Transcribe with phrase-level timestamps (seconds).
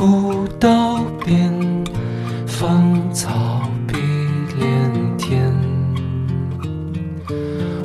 [0.00, 1.52] 古道边，
[2.46, 3.98] 芳草碧
[4.56, 5.52] 连天。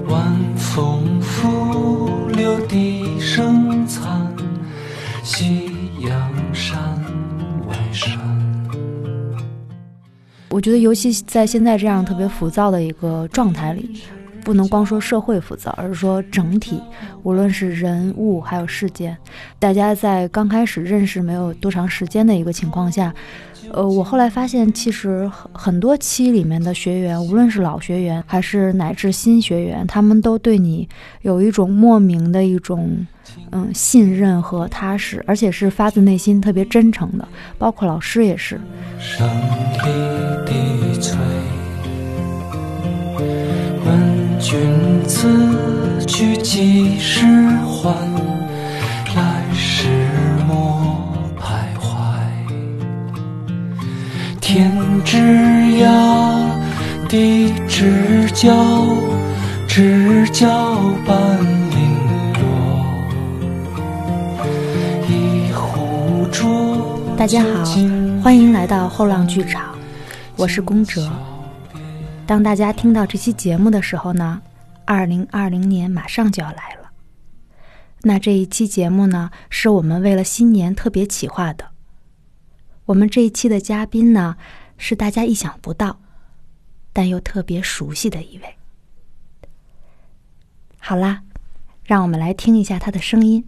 [0.08, 4.34] 晚风拂柳笛声残，
[5.24, 6.80] 夕阳山
[7.68, 8.18] 外山。
[10.50, 14.04] 我觉得，尤其在现在这样特别浮躁的一个状态里，
[14.46, 16.80] 不能光说社会浮躁，而是说整体，
[17.24, 19.18] 无论是人物还有事件，
[19.58, 23.12] 大家在刚开始认识没有多长时间的一个情况下，
[23.72, 30.88] 呃，我后来发现，其实很很多期里面的学员，无论是老学员还是乃至新学员，他们都对你
[31.24, 33.06] 有一种莫名的一种
[33.52, 37.28] 嗯信任和踏实，而且是发自内心、特别真诚的，
[37.58, 38.62] 包括老师也是。
[39.00, 40.54] 声里低
[44.48, 47.26] 君此去几时
[47.66, 47.96] 还？
[49.16, 49.88] 来时
[50.48, 51.04] 莫
[51.36, 51.90] 徘徊。
[54.40, 54.72] 天
[55.04, 55.18] 之
[55.84, 56.48] 涯，
[57.10, 58.54] 地之角，
[59.68, 60.48] 知交
[61.08, 61.18] 半
[61.72, 61.80] 零
[62.36, 62.46] 落。
[65.10, 69.74] 一壶浊酒大家好尽欢迎来到后浪剧场，
[70.36, 71.10] 我是宫哲。
[72.28, 74.42] 当大家听到这期节目的时候呢，
[74.84, 76.90] 二零二零年马上就要来了。
[78.02, 81.70] 那这一期节目呢，是我们为了新年特别企划的。
[82.86, 84.38] 我们这一期的嘉宾呢，
[84.78, 86.00] 是大家意想不到，
[86.92, 88.56] 但又特别熟悉的一位。
[90.80, 91.22] 好啦，
[91.84, 93.48] 让我们来听一下他的声音。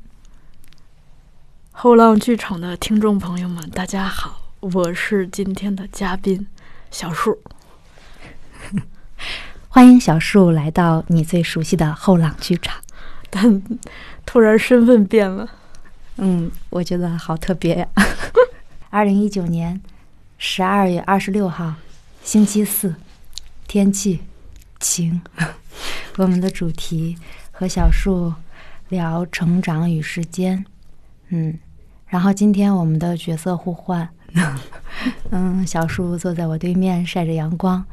[1.71, 6.47] 后浪剧场的听众朋友们，大家好，我是今天的嘉宾
[6.91, 7.41] 小树。
[9.69, 12.75] 欢迎小树来到你最熟悉的后浪剧场。
[13.29, 13.61] 但
[14.25, 15.49] 突然身份变了，
[16.17, 17.87] 嗯，我觉得好特别呀。
[18.89, 19.81] 二零一九年
[20.37, 21.75] 十二月二十六号，
[22.23, 22.95] 星期四，
[23.67, 24.21] 天气
[24.79, 25.21] 晴。
[26.17, 27.17] 我们的主题
[27.51, 28.33] 和小树
[28.89, 30.65] 聊成长与时间，
[31.27, 31.59] 嗯，
[32.07, 34.09] 然后今天我们的角色互换，
[35.29, 37.85] 嗯，小树坐在我对面晒着阳光，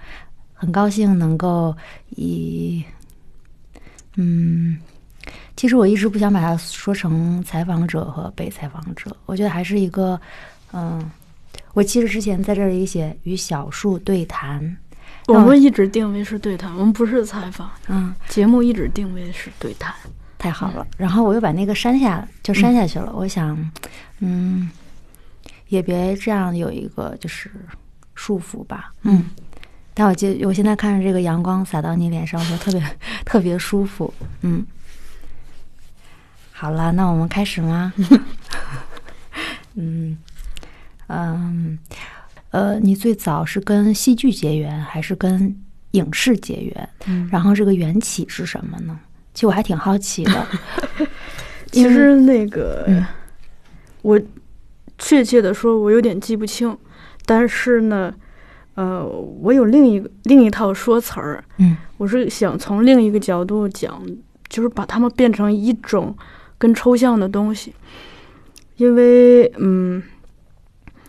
[0.54, 1.76] 很高兴能够
[2.16, 2.82] 以，
[4.14, 4.78] 嗯。
[5.56, 10.20] 其实我一直不想把它说成采访者和被采访者，我觉得还是一个，
[10.72, 11.08] 嗯，
[11.74, 14.76] 我其实之前在这里写与小树对谈，
[15.28, 19.94] 我们一直定位是对谈，我们不是采访，嗯，节目一直定位是对谈。
[20.38, 20.84] 太好了。
[20.98, 23.12] 然后我又把那个删下，就删下去了。
[23.14, 23.56] 我想，
[24.18, 24.68] 嗯，
[25.68, 27.48] 也别这样有一个就是
[28.16, 29.24] 束缚吧，嗯。
[29.94, 34.12] 但我记，我现在看着这个阳光洒到你脸上，我觉得特别特别舒服，
[34.42, 34.66] 嗯。
[36.50, 37.92] 好了，那我们开始吗？
[39.74, 40.16] 嗯
[41.08, 41.78] 嗯
[42.50, 45.60] 呃，你最早是跟戏剧结缘，还是跟
[45.92, 46.88] 影视结缘？
[47.06, 48.98] 嗯然后这个缘起是什么呢？
[49.34, 50.46] 其实我还挺好奇的。
[51.72, 53.04] 其实那个，嗯
[54.02, 54.20] 我
[54.96, 56.78] 确切的说，我有点记不清，
[57.26, 58.14] 但是呢，
[58.74, 64.02] 呃，我有另一个另一套说词儿，嗯我是想从另一个角度讲，
[64.48, 66.16] 就是把它们变成一种
[66.58, 67.72] 更抽象的东西。
[68.76, 70.02] 因为，嗯，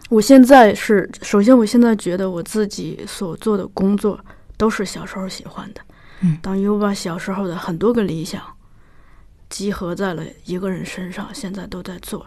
[0.09, 4.19] 我现在是首先，我现在觉得我自己所做的工作
[4.55, 5.81] 都是小时候喜欢的，
[6.21, 8.39] 嗯等于我把小时候的很多个理想
[9.49, 12.23] 集合在了一个人身上，现在都在做。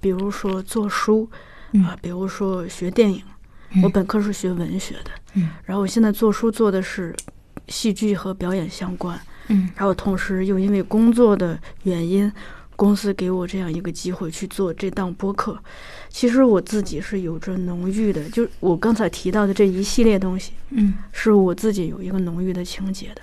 [0.00, 1.28] 比如说做书，
[1.72, 3.37] 嗯啊，比如说学电影，嗯
[3.82, 5.50] 我本科是学文学的，嗯。
[5.64, 7.14] 然后我现在做书做的是
[7.68, 9.68] 戏剧和表演相关，嗯。
[9.76, 12.32] 然后同时又因为工作的原因，
[12.76, 15.58] 公司给我这样一个机会去做这档播客。
[16.08, 20.94] 其实我自己是有着浓郁的，就是我刚才提到的这一系列东西，嗯。
[21.12, 23.20] 是我自己有一个浓郁的情节的，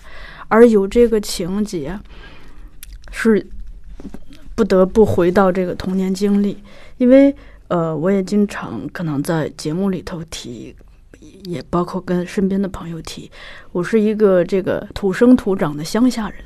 [0.48, 2.00] 而有这个情节，
[3.12, 3.46] 是
[4.54, 6.62] 不得不回到这个童年经历，
[6.98, 7.36] 因为
[7.68, 10.76] 呃，我也经常可能在节目里头提，
[11.46, 13.30] 也包括跟身边的朋友提，
[13.72, 16.40] 我是一个这个土生土长的乡下人，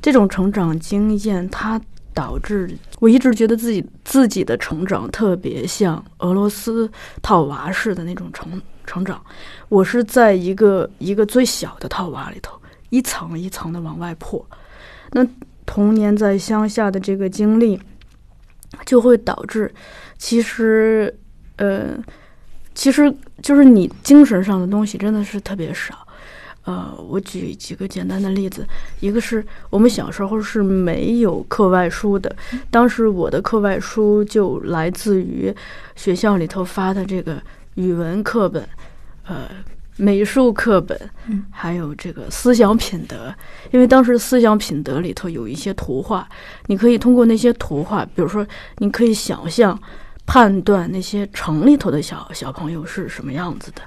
[0.00, 1.80] 这种成长经验，它
[2.12, 6.90] 导致我一直觉得自己自己的成长特别像俄罗斯
[7.22, 9.22] 套娃式的那种成成长。
[9.68, 12.58] 我是在一个一个最小的套娃里头，
[12.90, 14.44] 一层一层的往外破。
[15.12, 15.24] 那
[15.64, 17.78] 童年在乡下的这个经历，
[18.84, 19.72] 就会导致，
[20.18, 21.14] 其实，
[21.56, 21.96] 呃，
[22.74, 26.06] 其实就是你精神上的东西真的是特别少。
[26.64, 28.66] 呃，我举几个简单的例子，
[29.00, 32.34] 一个是我们小时候是没有课外书的，
[32.70, 35.54] 当时我的课外书就来自于
[35.94, 37.40] 学校里头发的这个
[37.74, 38.68] 语文课本，
[39.26, 39.48] 呃。
[39.98, 41.08] 美术课本，
[41.50, 43.34] 还有这个思想品德，
[43.70, 46.28] 因为当时思想品德里头有一些图画，
[46.66, 48.46] 你可以通过那些图画，比如说，
[48.76, 49.80] 你可以想象、
[50.26, 53.82] 判断那些城里头的小小朋友是什么样子的。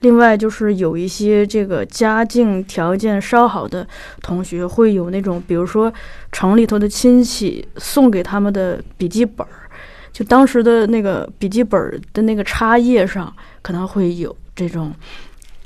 [0.00, 3.86] 另外，就是有一些这个家境条件稍好的
[4.22, 5.92] 同学，会有那种，比如说
[6.32, 9.68] 城里头的亲戚送给他们的笔记本儿，
[10.12, 14.94] 就当时的那个笔记本的那个插页上可能会有这种。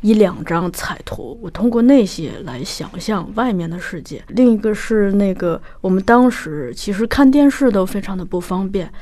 [0.00, 4.22] 一两张彩图，我通过那些来想象外面的世界。
[4.28, 8.92] 另一个是那个，我们当时其实看电视都非常的不方便。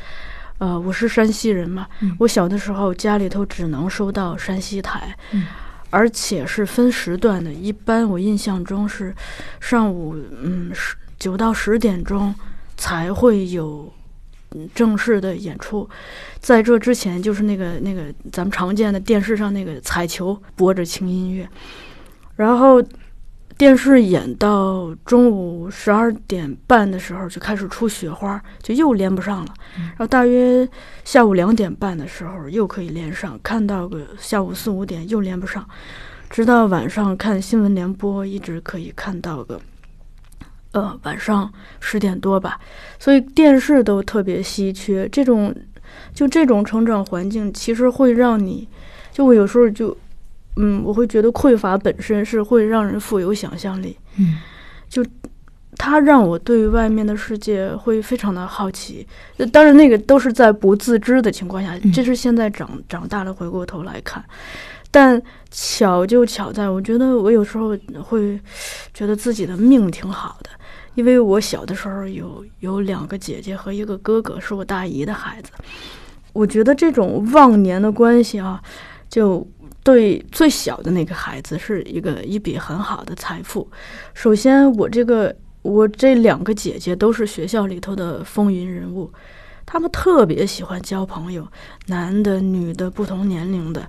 [0.62, 1.88] 呃，我是山西人嘛，
[2.20, 5.12] 我小的时候家里头只能收到山西台，
[5.91, 7.53] 而且是分时段的。
[7.53, 9.12] 一般我印象中是
[9.59, 12.32] 上午嗯十九到十点钟
[12.76, 13.93] 才会有。
[14.75, 15.88] 正式的演出，
[16.38, 21.49] 在这之前就是那个那个咱们常见的电视上那个彩球播着轻音乐，
[22.37, 22.85] 然后
[23.62, 29.55] 电视演到中午十二点半的时候就开始出雪花，就又连不上了。
[29.76, 30.69] 然后大约
[31.05, 35.64] 下午两点半的时候又可以连上，看到个下午四五点又连不上，
[36.29, 39.61] 直到晚上看新闻联播一直可以看到个。
[40.73, 41.49] 呃，晚上
[41.79, 42.59] 十点多吧，
[42.99, 45.09] 所以电视都特别稀缺。
[45.09, 45.55] 这种，
[46.12, 48.69] 就这种成长环境，其实会让你，
[49.12, 49.97] 就我有时候就，
[50.56, 53.96] 嗯，我会觉得匮乏本身是会让人富有想象力。
[54.19, 54.38] 嗯，
[54.88, 55.04] 就
[55.76, 59.06] 它让我对外面的世界会非常的好奇。
[59.50, 64.22] 当然，那个都是在不自知的情况下，这是现在长长大了回过头来看。
[64.90, 65.20] 但
[65.50, 68.38] 巧就巧在，我觉得我有时候会
[68.93, 70.50] 觉得自己的命挺好的。
[70.94, 75.50] 因为我小的时候有有两个姐姐和一个哥哥，是我大姨的孩子。
[76.34, 78.62] 我觉得这种忘年的关系啊，
[79.08, 79.46] 就
[79.82, 83.69] 对最小的那个孩子是一个一笔很好的财富。
[84.14, 89.12] 首先，我这个我这两个姐姐都是学校里头的风云人物，
[89.66, 91.46] 他们特别喜欢交朋友，
[91.86, 93.86] 男的、女的，不同年龄的。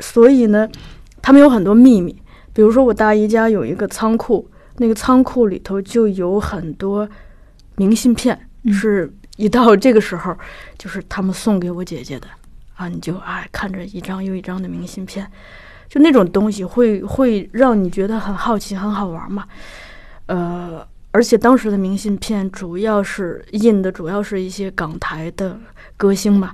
[0.00, 0.68] 所以呢，
[1.22, 2.14] 他们有很多秘密。
[2.52, 4.50] 比如说，我大姨家有一个仓库。
[4.78, 7.08] 那个仓库里头就有很多
[7.76, 8.38] 明信片，
[8.70, 10.36] 是一到这个时候，
[10.76, 12.28] 就是他们送给我姐姐的
[12.76, 15.30] 啊，你就哎看着一张又一张的明信片，
[15.88, 19.44] 就那种东西会会让你觉得很好奇、很好玩嘛。
[20.26, 25.58] 呃，而且当时的明信片主要是印的，主要是一些港台的
[25.96, 26.52] 歌星嘛，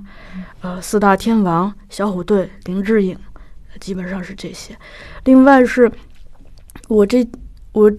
[0.61, 3.19] 呃，四大天王、小虎队、林志颖，
[3.81, 4.77] 基本上是这些。
[5.25, 5.91] 另外是
[6.89, 7.29] 我这
[7.73, 7.93] 我。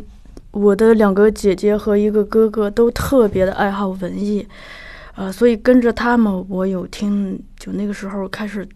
[0.53, 4.47] 我的两个姐姐和一个哥哥都特别的爱好文艺，
[5.15, 8.67] 呃，所以跟着他们，我有听，就那个时候开始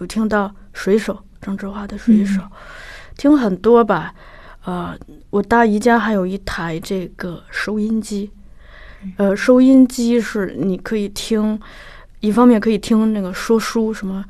[0.00, 2.40] 有听到水手郑智化的水手，
[3.16, 4.14] 听很多吧。
[4.64, 4.96] 呃，
[5.30, 8.30] 我大姨家还有一台这个收音机，
[9.16, 11.58] 呃，收音机是你可以听，
[12.20, 14.24] 一方面可以听那个说书，什么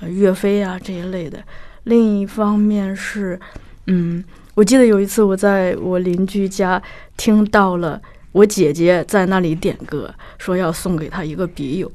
[0.00, 1.42] 呃岳飞啊这一类的，
[1.84, 3.38] 另一方面是，
[3.86, 4.22] 嗯。
[4.54, 6.80] 我记得有一次，我在我邻居家
[7.16, 7.98] 听到了
[8.32, 11.92] 我姐姐在那里点歌，说要送给她一个笔友，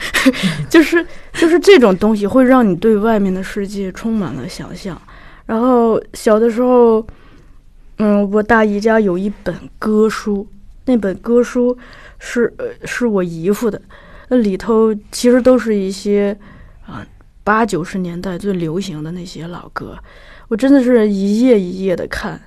[0.68, 5.00] 就是就是这种东西会让你对外面的世界充满了想象。
[5.44, 7.06] 然后小的时候，
[7.98, 10.48] 嗯，我大姨家有一本歌书，
[10.86, 11.76] 那本歌书
[12.18, 13.80] 是呃是我姨夫的，
[14.28, 16.36] 那里头其实都是一些
[16.84, 17.06] 啊
[17.44, 19.96] 八九十年代最流行的那些老歌。
[20.48, 22.40] 我真的是一页一页的看，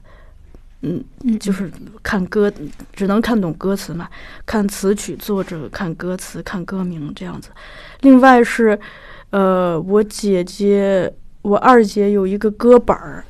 [0.81, 1.03] 嗯，
[1.39, 1.69] 就是
[2.01, 2.50] 看歌，
[2.93, 4.07] 只能看懂歌词嘛，
[4.45, 7.50] 看词曲作者，看歌词，看歌名这样子。
[8.00, 8.79] 另外是，
[9.31, 13.25] 呃，我姐姐，我二姐有一个歌本儿，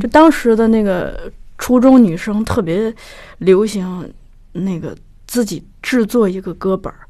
[0.00, 2.94] 就当时的那个初中女生特别
[3.38, 4.10] 流行
[4.52, 7.00] 那个自己制作一个歌本儿，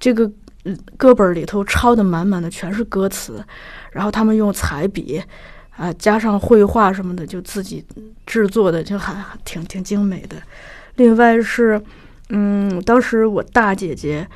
[0.00, 0.28] 这个
[0.96, 3.40] 歌本里头抄的满满的全是歌词，
[3.92, 5.22] 然后他们用彩笔。
[5.78, 7.84] 啊，加上绘画什么的，就自己
[8.26, 10.34] 制作的，就还挺挺精美的。
[10.96, 11.80] 另外是，
[12.30, 14.26] 嗯，当时我大姐姐，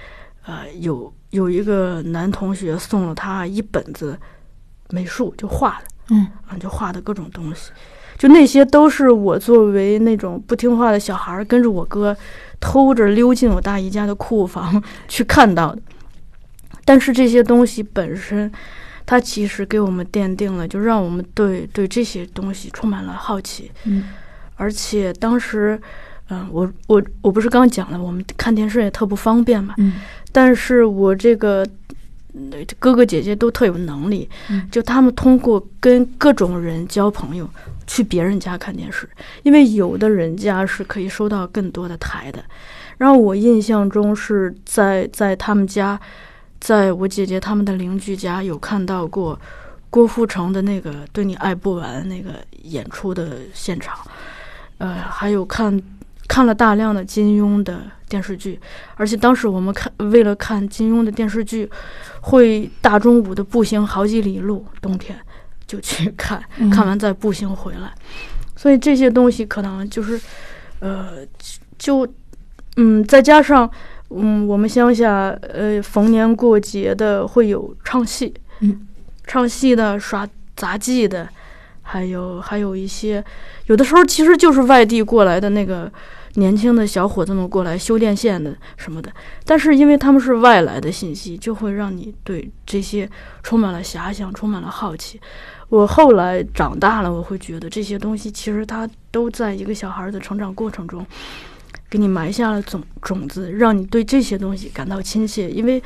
[0.47, 4.17] 呃，有有一个男同学送了她一本子
[4.91, 7.73] 美术，就画的，嗯，啊，就画的各种东西，
[8.17, 12.17] 就那些都是我作为那种不听话的小孩，跟着我哥
[12.61, 15.83] 偷着溜进我大姨家的库房 去看到的。
[16.85, 18.53] 但是这些东西本身。
[19.05, 23.71] 它其实给我们奠定了，就让我们对对这些东西充满了好奇。
[23.85, 24.05] 嗯
[24.57, 25.81] 而且当时，
[26.29, 29.75] 嗯、我我我不是刚讲了，我们看电视也特不方便嘛。
[29.79, 29.95] 嗯
[30.31, 31.67] 但是我这个
[32.35, 37.49] 嗯哥哥姐姐都特有能力，嗯就他们通过跟各种人交朋友，
[37.87, 39.09] 去别人家看电视，
[39.43, 42.43] 因为有的人家是可以收到更多的台的。
[42.99, 46.01] 然后我印象中是在在他们家，
[46.63, 49.37] 在我姐姐他们的邻居家有看到过
[49.91, 53.99] 郭富城的那个《对你爱不完》那个演出的现场，
[54.79, 55.83] 呃，还有看
[56.29, 58.61] 看了大量的金庸的电视剧，
[58.95, 61.69] 而且当时我们看为了看金庸的电视剧，
[62.21, 65.19] 会大中午的步行好几里路，冬天
[65.67, 66.71] 就去看，嗯。
[66.71, 67.93] 看完再步行回来，
[68.55, 70.19] 所以这些东西可能就是，
[70.79, 71.27] 呃，
[71.77, 72.07] 就
[72.77, 73.69] 嗯，再加上
[74.17, 78.87] 嗯，我们乡下呃逢年过节的会有唱戏，嗯，
[79.27, 81.29] 唱戏的耍杂技的，
[81.83, 83.25] 还有还有一些，
[83.67, 85.91] 有的时候其实就是外地过来的那个
[86.35, 89.13] 年轻的小伙子们过来修电线的什么的，
[89.45, 93.09] 但是因为他们是外来的信息，就会让你对这些
[93.43, 95.21] 充满了遐想，充满了好奇。
[95.69, 101.05] 我后来长大了，我会觉得这些东西其实它都在一个小孩的成长过程中，
[101.93, 105.51] 给你埋下了种种子，让你对这些东西感到亲切。
[105.51, 105.83] 因为，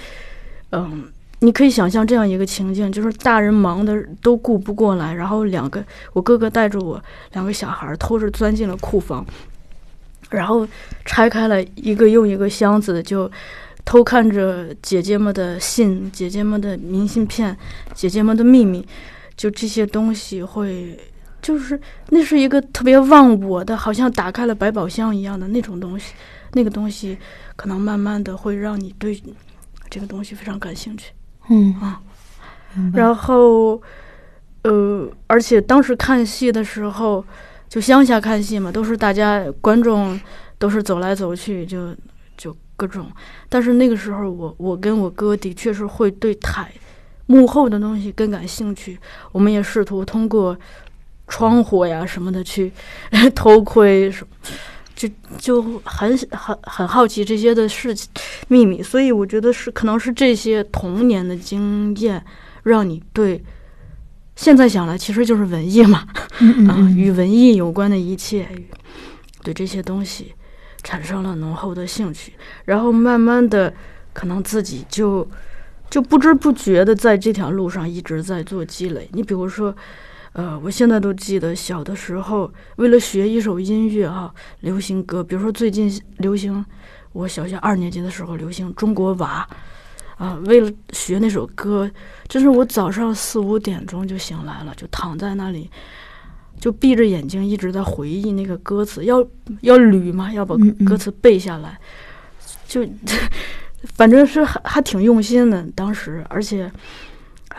[0.70, 1.02] 嗯，
[1.40, 9.26] 你可以想象这样一个情境，就是大人忙的都顾不过来，然后两个我哥哥带着我两个小孩偷着钻进了库房，
[10.30, 10.64] 然后
[11.04, 13.28] 拆开了一个又一个箱子，就
[13.84, 17.56] 偷看着姐姐们的信、姐姐们的明信片、
[17.96, 18.86] 姐姐们的秘密，
[19.36, 20.96] 就这些东西会。
[21.46, 26.12] 就是那是一个特别忘我的，好像打开了百宝箱一样的那种东西，
[26.54, 27.16] 那个东西
[27.54, 29.22] 可能慢慢的会让你对
[29.88, 31.12] 这个东西非常感兴趣。
[31.48, 32.02] 嗯啊，
[32.92, 33.80] 然后，
[34.62, 37.24] 呃，而且当时看戏的时候，
[37.68, 40.20] 就乡下看戏嘛，都是大家观众
[40.58, 41.94] 都是走来走去，就
[42.36, 43.06] 就各种。
[43.48, 46.72] 但是那个时候我，我跟我哥的确是会对台
[47.26, 48.98] 幕后的东西更感兴趣。
[49.30, 50.58] 我们也试图通过
[51.28, 52.72] 窗户呀什么的去
[53.34, 54.36] 偷窥什么。
[54.94, 55.06] 就
[55.36, 58.10] 就很很很好奇这些的事情
[58.48, 62.24] 秘密，所以我觉得是可能是这些童年的经验，
[62.62, 63.44] 让你对
[64.36, 68.48] 现在想来其实就是文艺嘛， 啊，嗯嗯嗯与文艺有关的一切，
[69.42, 70.34] 对这些东西
[70.82, 72.32] 产生了浓厚的兴趣，
[72.64, 73.74] 然后慢慢的，
[74.14, 75.28] 可能自己就
[75.90, 79.06] 就不知不觉的在这条路上一直在做积累。
[79.12, 79.76] 你比如说。
[80.36, 86.62] 呃，我现在都记得小的时候，为了学一首音乐啊，流行歌，比如说最近流行，
[87.14, 89.48] 我小学二年级的时候流行《中国娃》，
[90.22, 91.90] 啊，为了学那首歌，
[92.28, 95.70] 真是我早上四五点钟就醒来了，就躺在那里，
[96.60, 99.26] 就闭着眼睛一直在回忆那个歌词，要
[99.62, 101.80] 要捋嘛，要把歌词背下来，
[102.68, 102.86] 就
[103.96, 106.70] 反正是还还挺用心的，当时，而且。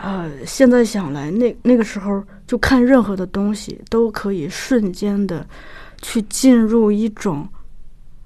[0.00, 5.46] 呃，现在想来，那那个时候就看任何的东西都可以瞬间的
[6.02, 7.46] 去进入一种，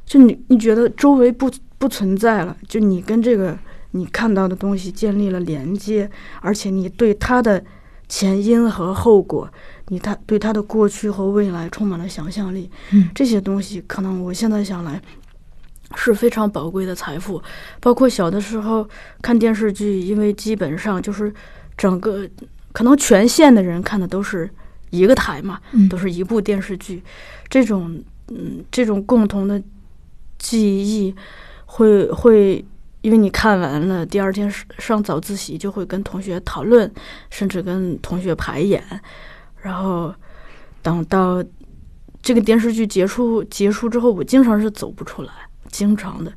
[0.06, 3.58] 就你你觉得周围不不存在了，就你跟这个
[3.90, 6.10] 你看到的东西建立了连接，
[6.40, 7.62] 而且你对它的
[8.08, 9.46] 前因和后果，
[9.88, 12.70] 你他对它的过去和未来充满了想象力。
[12.92, 14.98] 嗯这些东西可能我现在想来。
[15.94, 17.42] 是非常宝贵的财富，
[17.78, 18.88] 包括小的时候
[19.20, 21.30] 看电视剧，因为基本上就是
[21.76, 22.26] 整个
[22.72, 24.48] 可能全县的人看的都是
[24.90, 25.88] 一个台嘛，嗯。
[25.88, 27.02] 都是一部电视剧，
[27.48, 29.62] 这种嗯这种共同的
[30.38, 31.14] 记忆
[31.66, 32.64] 会会，
[33.02, 36.90] 因为你看完了，第二天上上早自习就会跟同学讨论，
[37.30, 38.82] 甚至跟同学排演，
[39.60, 40.14] 然后
[40.82, 41.42] 等到
[42.22, 45.32] 这个电视剧结束结束之后，我经常是走不出来，
[45.70, 46.32] 经常的。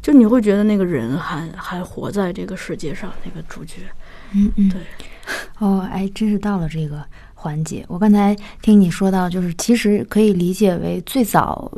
[0.00, 3.82] 就你会觉得那个人还还活在这个世界上，那个主角，
[4.32, 4.80] 嗯嗯，对，
[5.58, 7.84] 哦，哎，真是到了这个环节。
[7.88, 11.70] 我刚才听你说到，就是其实可以理解为最早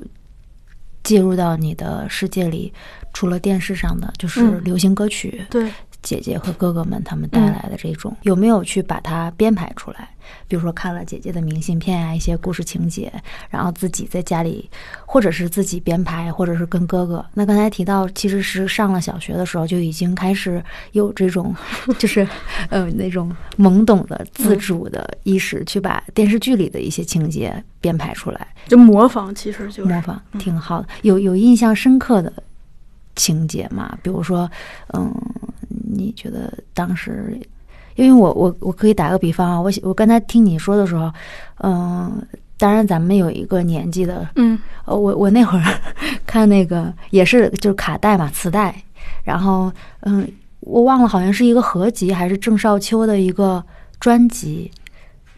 [1.02, 2.72] 介入到你的世界里，
[3.12, 5.70] 除了电视上的，就是嗯流行歌曲，对，
[6.04, 10.08] 姐姐和哥哥们他们带来的这种，有没有去把它编排出来？
[10.48, 13.12] 比如说看了姐姐的明信片啊，一些故事情节，
[13.50, 14.70] 然后自己在家里，
[15.04, 17.24] 或者是自己编排，或者是跟哥哥。
[17.34, 21.54] 那刚才提到，其实是上了小学的时候就已经开始有这种，
[21.98, 22.26] 就是
[22.70, 28.46] 呃那种懵懂的自主的意识，去把电视剧里的一些情节编排出来。
[28.66, 30.88] 就模仿，其实就是模仿挺好的。
[31.02, 32.32] 有有印象深刻的
[33.16, 33.96] 情节嘛？
[34.02, 34.50] 比如说，
[34.92, 35.14] 嗯，
[35.68, 37.38] 你觉得当时
[37.96, 41.12] 因为我我我可以打个比方啊，我我刚才听你说的时候，
[41.62, 42.20] 嗯、
[42.58, 45.64] 当然咱们有一个年纪的，嗯呃，我我那会儿
[46.26, 48.74] 看那个也是就是卡带嘛，磁带，
[49.22, 50.26] 然后嗯，
[50.60, 53.62] 我忘了好像是一个合集还是郑少秋的一个
[54.00, 54.70] 专辑，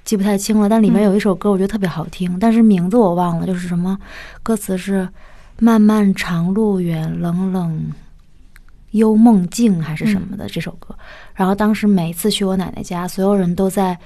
[0.05, 3.99] 记不太清了，但里面嗯有一首歌我觉得特别好听，但是名字我忘了，就是什么
[4.43, 5.07] 歌词是
[5.59, 7.93] “漫漫长路远，冷冷
[8.91, 10.95] 幽梦境”还是什么的、这首歌。
[11.35, 13.99] 然后当时每次去我奶奶家，所有人都在。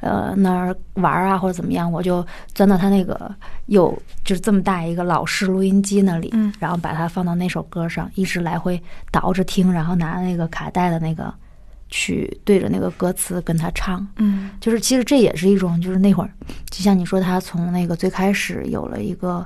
[0.00, 3.34] 呃，那儿玩儿啊，或者怎么样，我就钻到他那个
[3.64, 3.90] 有
[4.26, 11.32] 就是这么大一个老式录音机那里，嗯然后把它放到那首歌上，一直来回倒着听，然后拿那个卡带的那个
[11.88, 14.06] 去对着那个歌词跟他唱。
[14.16, 16.30] 嗯就是其实这也是一种，就是那会儿，
[16.68, 19.44] 就像你说，他从那个最开始有了一个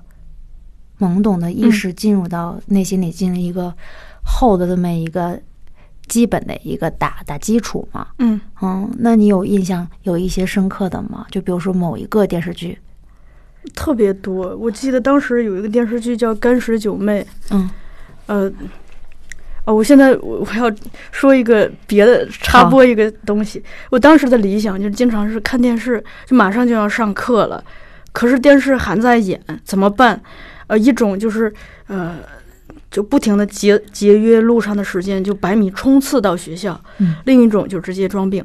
[1.00, 3.74] 懵懂的意识，进入到内心里进入一个
[4.22, 5.40] 厚的这么一个
[6.06, 8.06] 基本的一个打打基础嘛。
[8.18, 11.26] 嗯，嗯，那你有印象有一些深刻的吗？
[11.30, 12.78] 就比如说某一个电视剧，
[13.74, 14.56] 特别多。
[14.56, 17.70] 我记得当时有一个电视剧叫《干石九妹》，嗯
[18.26, 18.52] 呃，
[19.64, 20.70] 哦，我现在我我要
[21.10, 23.62] 说一个别的，插播一个东西。
[23.90, 27.62] 我当时的理想就是经常是看电视，就马上就要上课了，
[28.12, 30.20] 可是电视还在演，怎么办？
[30.70, 31.52] 呃，一种就是
[31.88, 32.18] 呃，
[32.92, 38.44] 就不停的节节约路上的时间，就百米冲刺到学校；嗯另一种就直接装病。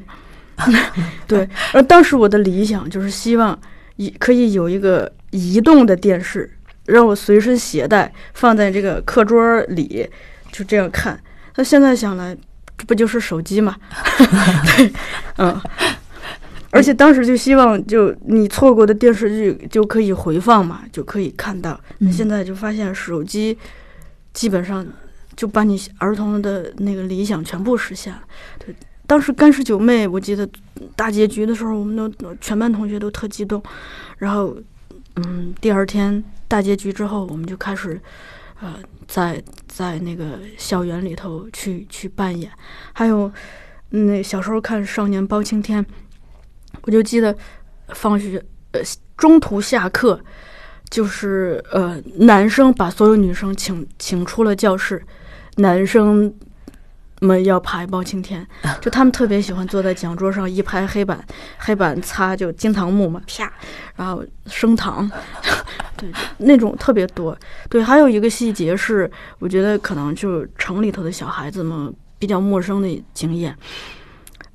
[1.28, 3.56] 对，而当时我的理想就是希望
[3.94, 6.50] 一可以有一个移动的电视，
[6.86, 10.08] 让我随身携带，放在这个课桌里，
[10.50, 11.16] 就这样看。
[11.54, 12.36] 那现在想来，
[12.76, 13.76] 这不就是手机吗？
[14.76, 14.92] 对，
[15.38, 15.60] 嗯。
[16.76, 21.80] 而且当时就希望，就你错过的电视剧就可以回放嘛，就可以看到。
[21.98, 23.56] 嗯现在就发现手机
[24.32, 24.86] 基本上
[25.34, 28.22] 就把你儿童的那个理想全部实现了。
[28.58, 28.74] 对，
[29.06, 30.48] 当时《干尸九妹》，我记得
[30.94, 33.62] 大结局的时候，我们都全班同学都特激动。
[34.18, 34.56] 然后，
[35.16, 38.00] 嗯，第二天大结局之后，我们就开始，
[38.60, 38.74] 呃，
[39.06, 42.50] 在在那个校园里头去去扮演。
[42.92, 43.30] 还有，
[43.90, 45.84] 嗯那小时候看《少年包青天》，
[46.82, 47.36] 我就记得
[47.88, 48.80] 放学呃
[49.16, 50.20] 中途下课，
[50.90, 55.02] 就是呃男生把所有女生请请出了教室，
[55.56, 56.32] 男生
[57.20, 58.46] 们要排包青天，
[58.80, 61.24] 就他们特别喜欢坐在讲桌上一拍黑板，
[61.56, 63.50] 黑板擦就金堂木嘛，啪，
[63.96, 65.10] 然后升堂，
[65.96, 67.36] 对，那种特别多。
[67.70, 73.56] 对，还有一个细节是，我觉得可能就是城里头的小孩子们比较陌生的经验。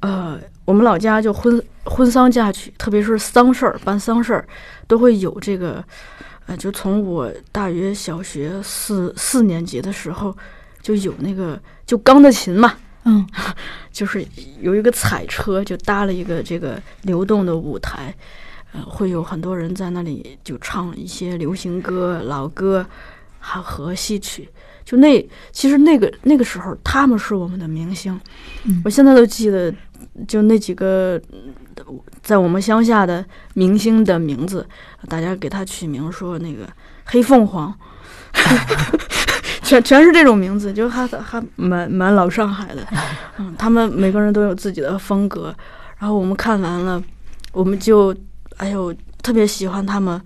[0.01, 4.47] 呃，我们老家就婚婚丧嫁娶，特别是丧事儿办丧事儿，
[4.87, 5.83] 都会有这个。
[6.47, 10.35] 呃，就从我大约小学四四年级的时候，
[10.81, 12.73] 就有那个就钢的琴嘛，
[13.05, 13.25] 嗯
[13.93, 14.25] 就是
[14.59, 18.13] 有一个彩车，就搭了一个这个流动的舞台，
[18.73, 22.83] 呃，会有很多人在那里就唱一些流行歌、老歌，
[23.39, 24.49] 还和戏曲。
[24.83, 28.19] 就那其实那个那个时候，他们是我们的明星，
[28.63, 29.73] 嗯我现在都记得，
[30.27, 31.53] 就那几个嗯
[32.21, 34.67] 在我们乡下的明星的名字，
[35.07, 36.67] 大家给他取名说那个
[37.05, 37.73] 黑凤凰。
[39.63, 42.85] 全全是这种名字，就还还蛮蛮老上海的，
[43.37, 45.53] 嗯，他们每个人都有自己的风格。
[45.97, 47.01] 然后我们看完了，
[47.53, 48.13] 我们就
[48.57, 50.19] 哎呦特别喜欢他们，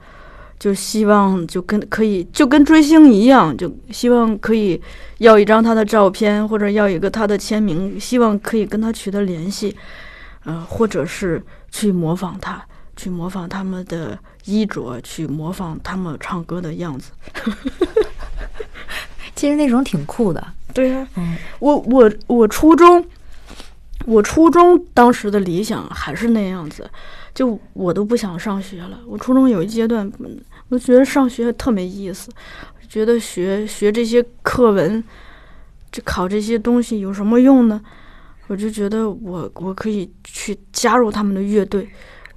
[0.65, 4.82] 就希望就跟可以就跟追星一样，就希望可以
[5.19, 9.75] 要一张他的照片，或者要一个他的签名，希望可以跟他取得联系，
[10.43, 17.12] 呃，或者是去模仿他，去模仿他们的衣着，去模仿他们唱歌的样子。
[19.36, 20.43] 其实那种挺酷的。
[20.73, 23.06] 对呀、嗯我我我初中，
[24.08, 26.89] 我初中当时的理想还是那样子，
[27.36, 28.99] 就我都不想上学了。
[29.06, 32.30] 我初中有一阶段，嗯我觉得上学特没意思，
[32.89, 35.04] 觉得学学这些课文，
[35.91, 37.82] 这考这些东西有什么用呢？
[38.47, 41.89] 我就觉得我我可以去加入他们的乐队，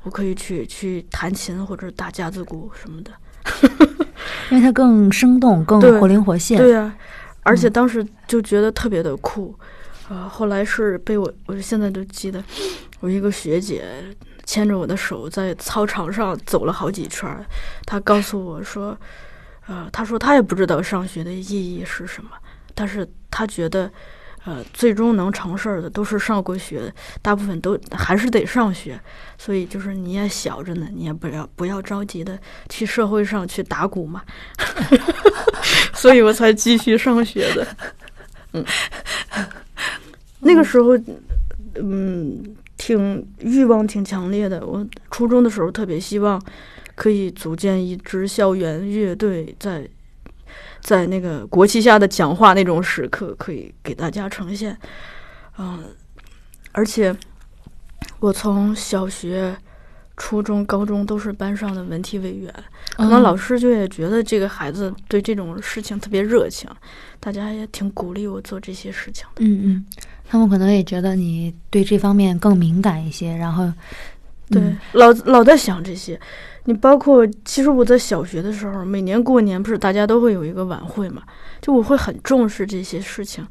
[0.02, 3.12] 我可以去去弹琴或者打架子鼓什么的。
[4.50, 6.56] 因为它更生动、更活灵活现。
[6.56, 6.94] 对呀、
[7.42, 9.54] 而且嗯当时就觉得特别的酷，
[10.08, 12.42] 呃，后来是被我，我现在都记得，
[13.00, 13.84] 我一个学姐
[14.48, 17.44] 牵着我的手在操场上走了好几圈儿，
[17.84, 18.98] 她告诉我说，
[19.66, 22.30] 呃，他说他也不知道上学的意义是什么，
[22.74, 23.90] 但是他觉得。
[24.44, 28.98] 呃，最终能成事儿的都是上过学的，大部分都还是得上学，
[29.36, 32.38] 所以就是你也小着呢，你也不要不要着急的
[32.70, 34.22] 去社会上去打鼓嘛，
[35.92, 37.66] 所以我才继续上学的。
[38.54, 38.64] 嗯，
[40.40, 40.96] 那个时候，
[41.74, 44.64] 嗯，挺欲望挺强烈的。
[44.64, 46.42] 我初中的时候特别希望
[46.94, 49.86] 可以组建一支校园乐队，在
[50.80, 54.74] 在那个国旗下的讲话那种时刻，可以给大家呈现。
[55.58, 55.84] 嗯，
[56.72, 57.14] 而且
[58.20, 59.56] 我从小学、
[60.18, 62.52] 初中、高中都是班上的文体委员，
[62.96, 66.68] 可能老师就也觉得这个孩子对这种事情特别热情，
[67.20, 69.44] 大家也挺鼓励我做这些事情的。
[69.44, 69.86] 嗯嗯，
[70.28, 73.72] 他们可能也觉得你对这方面更敏感一些，然后
[74.50, 74.60] 对，
[74.92, 76.20] 老老在想这些。
[76.64, 81.22] 你包括，其实我在小学的时候，每年过年不是大家都会有一个晚会嘛？
[81.62, 83.46] 就我会很重视这些事情，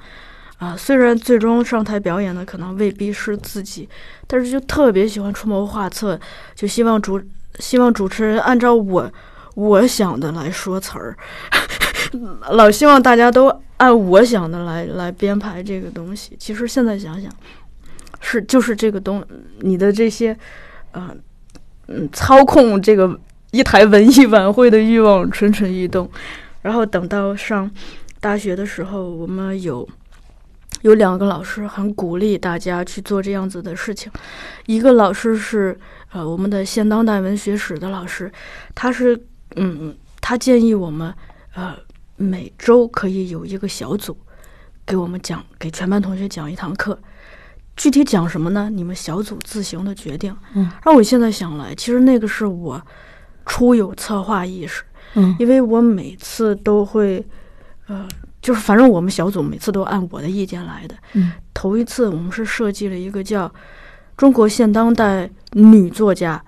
[0.57, 3.87] 啊，虽然最终上台表演的可能未必是自己，
[4.25, 6.19] 但是就特别喜欢出谋划策，
[6.55, 7.21] 就希望主
[7.59, 9.11] 希望主持人按照我
[9.55, 11.15] 我想的来说词儿，
[12.51, 16.35] 老希望大家都按我想的来来编排这个东西。
[16.39, 17.31] 其实现在想想，
[18.19, 19.23] 是就是这个东
[19.59, 20.37] 你的这些，
[20.91, 21.15] 呃。
[21.89, 23.17] 嗯，操控这个
[23.51, 26.11] 一台文艺晚会的欲望蠢蠢欲动，
[26.61, 27.71] 然后等到上
[28.19, 29.87] 大学的时候，我们有
[30.87, 34.09] 有两个老师很鼓励大家去做这样子的事情。
[34.67, 35.77] 一个老师是
[36.13, 38.31] 呃我们的现当代文学史的老师，
[38.73, 39.21] 他是
[39.57, 41.13] 嗯他建议我们
[41.55, 41.75] 呃
[42.15, 44.17] 每周可以有一个小组
[44.85, 46.97] 给我们讲，给全班同学讲一堂课。
[47.75, 48.69] 具体讲什么呢？
[48.71, 50.35] 你们小组自行的决定。
[50.55, 52.81] 嗯，让我现在想来，其实那个是我
[53.45, 54.83] 初有策划意识。
[55.15, 57.23] 嗯，因为我每次都会，
[57.87, 58.07] 呃，
[58.47, 60.95] 就是反正我们小组每次都按我的意见来的。
[61.11, 63.53] 嗯，头一次我们是设计了一个叫
[64.15, 66.41] “中国现当代女作家”，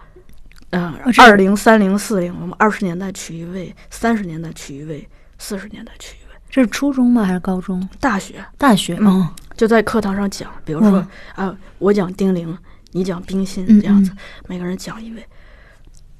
[0.72, 5.06] 呃，二零三零四零，我们二十年代取一位，三十年代取一位，
[5.38, 6.36] 四十年代取一位。
[6.50, 7.26] 这是初中吗？
[7.26, 7.86] 还是高中？
[8.00, 8.36] 大学？
[8.58, 8.98] 大学。
[9.02, 9.28] 嗯。
[9.58, 12.58] 就在课堂上讲，比如说啊，我讲丁玲，
[12.94, 14.14] 你讲冰心，这样子，
[14.48, 15.26] 每个人讲一位，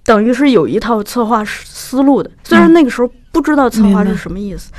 [0.04, 2.30] 等于是有一套策划思路的。
[2.44, 4.74] 虽然那个时候不知道策划是什么意思。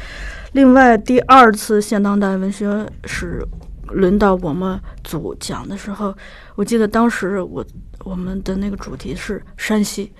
[0.53, 3.47] 另外，第二次现当代文学史
[3.89, 6.15] 轮到我们组讲的时候，
[6.55, 7.65] 我记得当时我
[8.05, 10.13] 我们的那个主题是山西，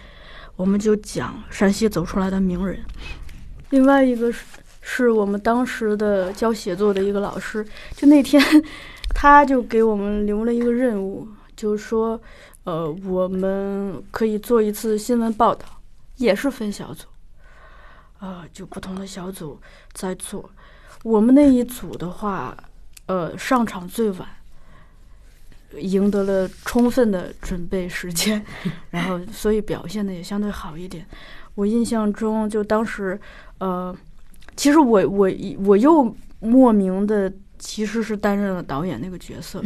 [0.57, 2.79] 我们就讲山西走出来的名人。
[3.71, 4.45] 另外一个是。
[4.83, 7.62] 是我们当时的教写作的一个老师，
[7.95, 8.43] 就那天，
[9.14, 12.19] 他就给我们留了一个任务，就是说，
[12.64, 15.66] 呃，我们可以做一次新闻报道，
[16.16, 17.07] 也是分小组，
[18.20, 19.61] 呃，就不同的小组
[19.92, 20.48] 在做。
[21.02, 22.56] 我们那一组的话，
[23.06, 24.28] 呃，上场最晚，
[25.78, 28.44] 赢得了充分的准备时间，
[28.90, 31.06] 然后所以表现的也相对好一点。
[31.54, 33.20] 我印象中，就当时，
[33.59, 33.96] 呃。
[34.56, 35.30] 其实我我
[35.64, 39.62] 我又莫名的其实是担任了导演那个角色，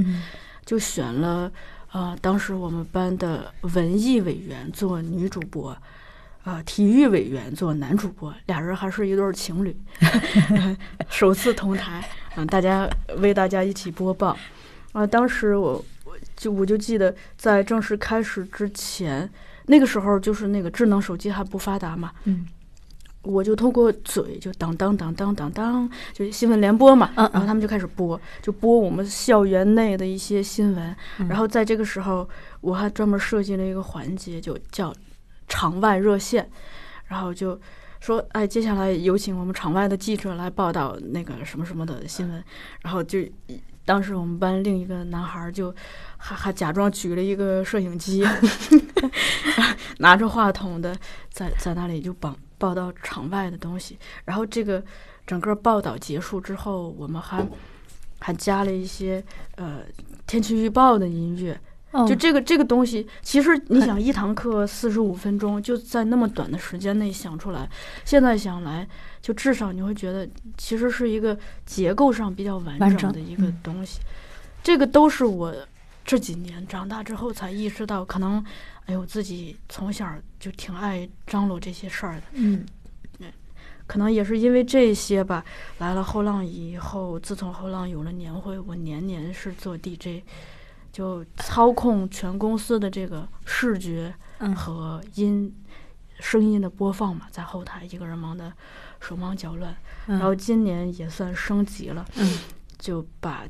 [0.64, 1.50] 就选了
[1.90, 5.76] 呃当时我们班的文艺委员做女主播，
[6.44, 9.76] 啊体育委员做男主播，俩人还是一对情侣
[11.10, 14.36] 首次同台，嗯大家为大家一起播报，
[14.92, 19.28] 啊当时我我就我就记得在正式开始之前，
[19.66, 22.46] 那个时候就是那个智能手机还不发达嘛，嗯。
[23.22, 30.94] 我就通过嘴就当当当当当当，就新闻联播嘛，然后他们就开始播，就播我们校园内的一些新闻。
[31.26, 32.28] 然后在这个时候，
[32.60, 34.92] 我还专门设计了一个环节，就叫
[35.48, 36.50] 场外热线，
[37.06, 37.60] 然后就
[38.00, 42.44] 说，哎，接下来有请我们场外的记者来报道那个什么什么的新闻。
[42.82, 43.20] 然后就
[43.84, 45.74] 当时我们班另一个男孩就
[46.16, 48.24] 还还假装举了一个摄影机，
[49.98, 50.96] 拿着话筒的
[51.30, 52.36] 在在那里就绑。
[52.56, 54.82] 报道场外的东西，然后这个
[55.26, 57.46] 整个报道结束之后，我们还
[58.20, 59.22] 还加了一些
[59.56, 59.80] 呃
[60.26, 61.60] 天气预报的音乐。
[62.06, 67.68] 就这个这个东西，其实你想一堂课四十五分钟，就在那么短的时间内想出来，
[68.04, 68.86] 现在想来，
[69.22, 74.00] 就至少你会觉得其实是一个结构上比较完整的一个东西。
[74.62, 75.54] 这个都是我
[76.04, 78.44] 这几年长大之后才意识到，可能。
[78.86, 80.06] 哎，我自己从小
[80.38, 82.22] 就挺爱张罗这些事儿的。
[82.32, 82.62] 嗯，
[83.86, 85.42] 可能也是因为这些吧。
[85.78, 90.22] 来了后浪以后，自从后浪有了年会，我年年是做 DJ，
[90.94, 94.14] 就操控全公司的这个视觉
[94.56, 95.54] 和音
[96.20, 98.50] 声音的播放嘛，在后台一个人忙得
[99.00, 99.76] 手忙脚乱。
[100.06, 102.06] 然后今年也算升级了，
[102.78, 103.44] 就把。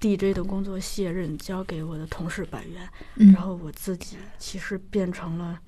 [0.00, 2.88] DJ 的工作卸任，交给我的同事百元，
[3.32, 5.58] 然后我自己其实变成了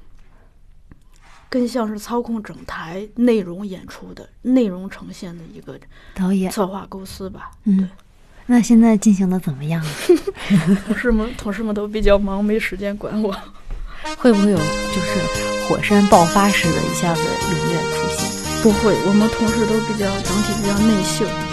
[1.49, 5.77] 更像是操控整台内容演出的内容呈现的一个
[6.15, 7.51] 导演、策划、构思吧。
[7.65, 7.91] 嗯，
[8.51, 9.81] 那现在进行的怎么样？
[10.85, 13.33] 同事们同事们都比较忙，没时间管我。
[14.19, 18.29] 会不会有就是火山爆发式的一下子踊跃出现？
[18.65, 21.50] 不会，我们同事都比较整体比较内秀。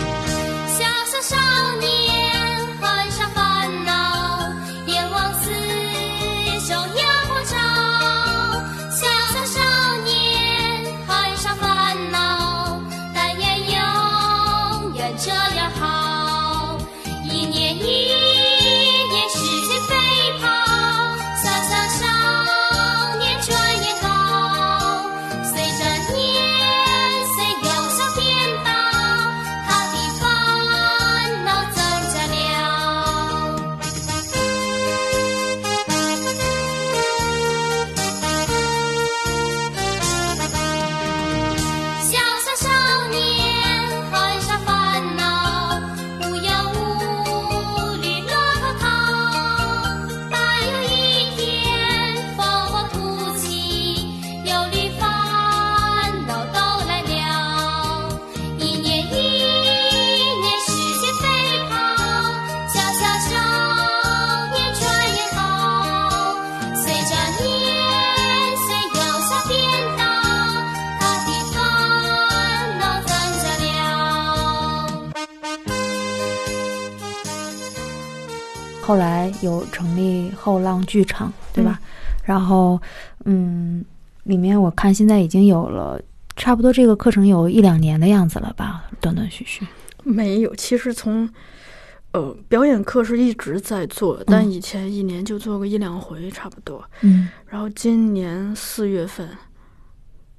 [79.78, 81.80] 成立后浪剧场，对吧？
[82.24, 82.82] 然后，
[83.26, 83.86] 嗯，
[84.24, 86.02] 里面我看现在已经有了
[86.36, 89.68] 差不多这个课程有一两年的样子了吧，断断续续。
[90.04, 91.30] 没有，其实从
[92.14, 96.84] 呃表演课是一直在做，但以前一年就做个一两回差不多。
[97.02, 99.30] 嗯，然后今年四月份，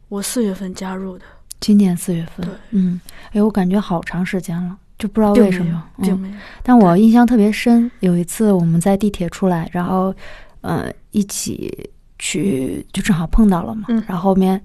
[0.09, 1.25] 我四月份加入的，
[1.61, 2.45] 今年四月份。
[2.45, 6.19] 对，嗯，哎，我感觉好长时间了，就不知道为什么，，没有。
[6.63, 10.15] 但我印象特别深，有一次我们在地铁出来，然后
[10.63, 13.85] 呃一起去，就正好碰到了嘛。
[13.89, 14.61] 嗯然后后面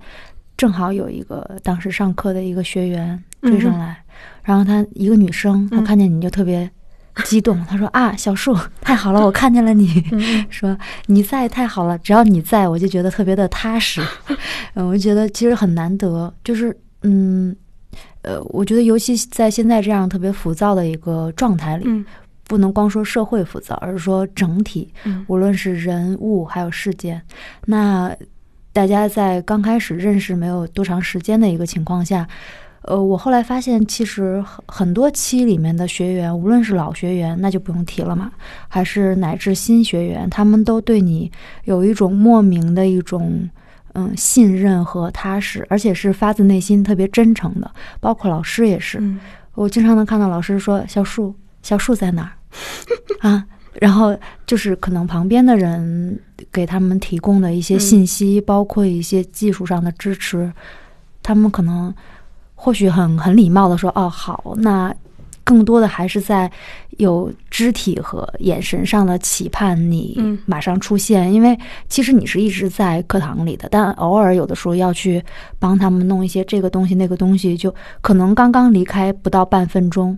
[0.57, 4.03] 正好有一个当时上课的一个学员追上来，
[4.43, 6.69] 然后她一个女生，她嗯看见你就特别
[7.25, 10.03] 激动，她说啊小树 太好了， 我看见了你。
[10.11, 10.75] 嗯 说
[11.07, 14.01] 你在太好了，只要你在，我就觉得特别的踏实。
[14.73, 17.55] 嗯，我就觉得其实很难得，就是嗯，
[18.23, 22.03] 呃，我觉得尤其在现在这样特别浮躁的一个状态里，嗯
[22.45, 27.21] 不能光说社会浮躁，而是说整体，嗯无论是人物还有事件，
[27.65, 28.13] 那
[28.73, 32.27] 大家在刚开始认识没有多长时间的一个情况下。
[32.85, 38.29] 呃，我后来发现，其实很很多期里面的学员，无论是老学员，那就不用提了嘛，
[38.67, 41.31] 还是乃至新学员，他们都对你
[41.63, 43.49] 有一种莫名的一种
[43.93, 47.71] 嗯信任和踏实，而且是发自内心、特别真诚的。
[47.99, 49.19] 包括老师也是，嗯
[49.55, 52.31] 我经常能看到老师说：“小树，小树在哪儿？”
[53.21, 53.45] 啊，
[53.79, 56.19] 然后就是可能旁边的人
[56.51, 60.51] 给他们提供的一些信息，包括一些技术上的支持，
[61.21, 61.93] 他们可能
[62.55, 64.93] 或许很很礼貌的说：“哦，好，那。”
[65.43, 66.49] 更多的还是在
[66.97, 71.57] 有肢体和眼神上的期盼你嗯马上出现，因为
[71.89, 75.23] 其实你是一直在课堂里的，但偶尔有的时候要去
[75.59, 80.17] 帮他们弄一些这个东西那个东西，就可能刚刚离开不到半分钟，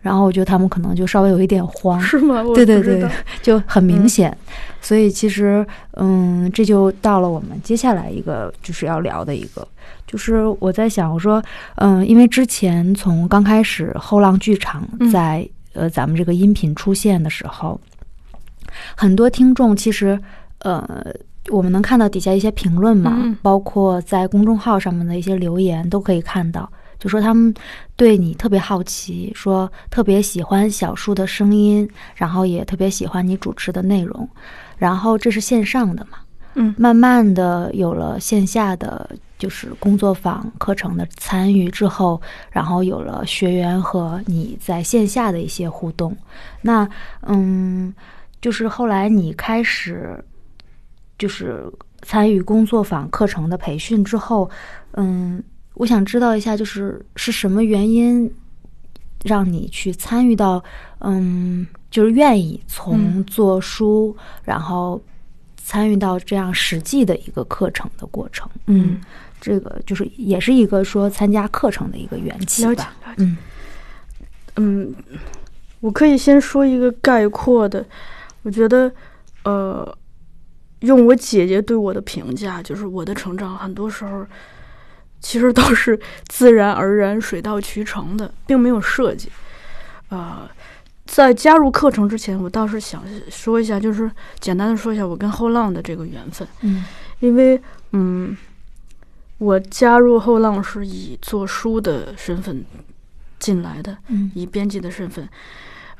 [0.00, 2.42] 然后我觉得他们可能就稍微有一点慌，是吗？
[2.42, 3.08] 我对对对
[3.42, 4.36] 就很明显。
[4.80, 9.66] 所以其实，嗯，这就到了我们接下来一个就是要聊的一个，
[10.08, 11.40] 就是我在想，我说，
[11.76, 15.08] 嗯，因为之前从刚开始后浪剧场嗯。
[15.08, 17.80] 在、呃咱们这个音频出现的时候，
[18.96, 20.18] 很多听众其实
[20.60, 21.14] 呃。
[21.50, 23.34] 我们能看到底下一些评论嘛，嗯。
[23.40, 27.54] 包括在公众号上面的一些留言都可以看到，就说他们
[27.96, 34.28] 对你特别好奇，说特别喜欢小树的声音，然后也特别喜欢你主持的内容，
[34.76, 36.18] 然后这是线上的嘛，
[36.56, 36.74] 嗯。
[36.76, 42.20] 慢慢的有了线下的就是工作坊课程的参与之后，
[42.50, 46.16] 然后有了学员和你在线下的一些互动，
[46.62, 46.88] 那
[47.22, 47.94] 嗯，
[48.40, 50.22] 就是后来你开始
[51.16, 51.64] 就是
[52.02, 54.50] 参与工作坊课程的培训之后，
[54.92, 55.42] 嗯，
[55.74, 58.30] 我想知道一下，就是是什么原因
[59.24, 60.62] 让你去参与到，
[60.98, 63.24] 嗯，就是愿意从嗯。
[63.24, 65.00] 做书，然后
[65.56, 68.48] 参与到这样实际的一个课程的过程。
[68.66, 69.00] 嗯，
[69.40, 72.94] 这个就是也是一个说参加课程的一个缘起了解吧。
[73.06, 73.24] 了解。
[73.24, 73.36] 嗯
[74.56, 74.94] 嗯，
[75.80, 77.84] 我可以先说一个概括的，
[78.42, 78.90] 我觉得，
[79.44, 79.96] 呃，
[80.80, 84.26] 用我姐姐对我的评价，就是我的成长很多时候
[85.20, 89.30] 其实都是自然而然、水到渠成的，并没有设计。
[90.08, 90.50] 啊、
[91.06, 96.84] 在加入课程之前，我倒是想说一下，就是简单的说一下我跟后浪的这个缘分，嗯
[97.20, 97.60] 因为
[97.92, 98.36] 嗯，
[99.38, 102.64] 我加入后浪是以做书的身份
[103.38, 105.28] 进来的，嗯以编辑的身份。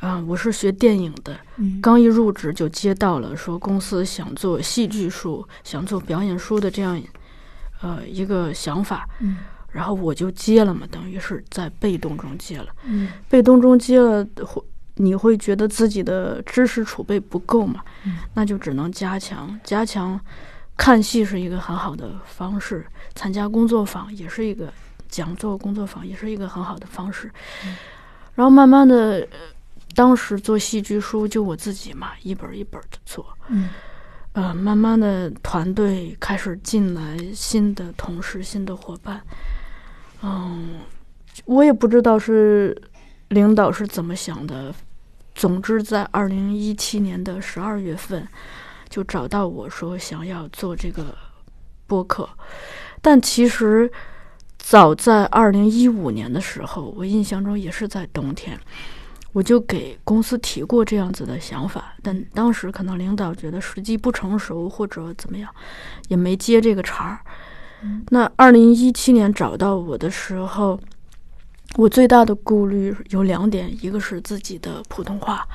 [0.01, 7.01] 啊、我是学电影的，嗯刚一入职就接到了说公司想做戏剧书、想做表演书的这样
[7.81, 9.38] 呃一个想法，嗯
[9.72, 12.66] 然后我就接了嘛，等于是在被动中接了。
[12.85, 14.62] 嗯被动中接了，会
[14.96, 17.83] 你会觉得自己的知识储备不够嘛？
[18.05, 20.20] 嗯那就只能加强，加强。
[20.78, 24.72] 看戏是一个很好的方式，参加工作坊也是一个
[25.08, 27.30] 讲座、工作坊也是一个很好的方式。
[28.34, 29.38] 然后慢慢的，呃
[29.94, 33.26] 当时做戏剧书就我自己嘛，一本儿一本的做。
[33.48, 33.68] 嗯
[34.34, 39.20] 呃，慢慢的团队开始进来新的同事、新的伙伴，
[40.22, 40.78] 嗯，
[41.46, 42.80] 我也不知道是
[43.30, 44.72] 领导是怎么想的。
[45.34, 48.28] 总之，在二零一七年的十二月份，
[48.88, 51.16] 就找到我说想要做这个
[51.87, 52.29] 播客，
[53.01, 53.90] 但其实
[54.59, 58.59] 早在二零一五年的时候，我印象中也是在冬天，
[59.33, 65.55] 我就给公司提过这样子的想法，但当时可能领导觉得时机不成熟或者怎么样，
[66.09, 67.20] 也没接这个茬儿。
[68.11, 70.79] 那二零一七年找到我的时候，
[71.77, 75.46] 我最大的顾虑有两点，一个是自己的普通话，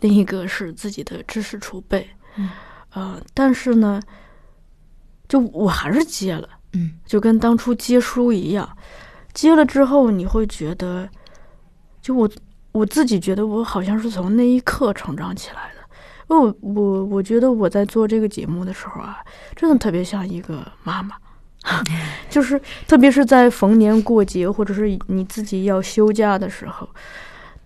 [0.00, 2.08] 另一个是自己的知识储备。
[2.36, 2.48] 嗯
[2.96, 4.00] 呃，但是呢，
[5.28, 6.48] 就我还是接了。
[6.72, 8.66] 嗯就跟当初接书一样，
[9.34, 11.06] 接了之后你会觉得，
[12.00, 12.28] 就我
[12.72, 15.80] 我自己觉得我好像是从那一刻成长起来的。
[16.28, 19.18] 因为我我我觉得我在做这个节目的时候啊，
[19.54, 21.16] 真的特别像一个妈妈，
[22.30, 26.88] 就是特别是在逢年过节或者是你自己要休假的时候。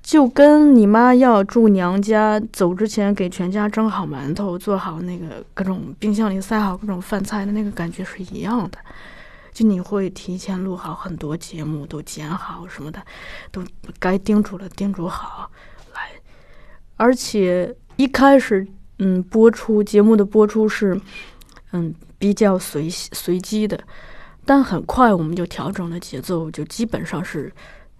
[0.02, 8.78] 就跟你妈要住娘家，走之前给全家蒸好馒头，做好那个各种冰箱里塞好各种饭菜的那个感觉是一样的。
[9.52, 13.00] 就你会提前录好很多节目，都剪好什么的，
[13.50, 13.62] 都
[13.98, 15.50] 该叮嘱了叮嘱好
[15.92, 16.00] 来。
[16.96, 18.66] 而且一开始，
[19.00, 20.98] 嗯，播出节目的播出是，
[21.72, 23.78] 嗯，比较随随机的，
[24.44, 27.52] 但很快我们就调整了节奏，就基本上是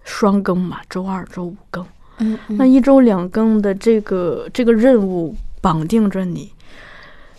[0.03, 1.85] 双更嘛，周二、周五更。
[2.19, 6.53] 嗯那一周两更的这个这个任务绑定着你，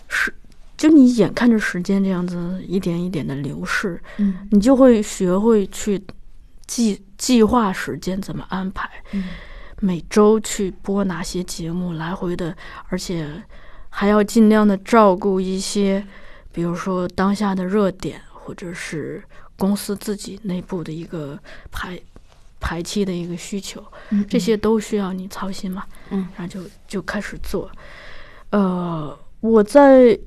[0.09, 0.35] 是
[0.77, 4.49] 就你眼看着时间这样子一点一点的流逝，嗯。
[4.51, 6.03] 你就会学会去
[6.67, 9.25] 计计划时间怎么安排，嗯。
[9.81, 12.57] 每周去播哪些节目，来回的，
[12.89, 13.29] 而且
[13.89, 16.05] 还要尽量的照顾一些，
[16.53, 19.23] 比如说当下的热点，或者是
[19.59, 21.39] 公司自己内部的一个
[21.71, 22.01] 排
[22.63, 23.85] 排期的一个需求。
[24.11, 25.85] 嗯这些都需要你操心嘛。
[26.11, 27.71] 嗯，然后就就开始做。
[28.51, 30.19] 呃，我在，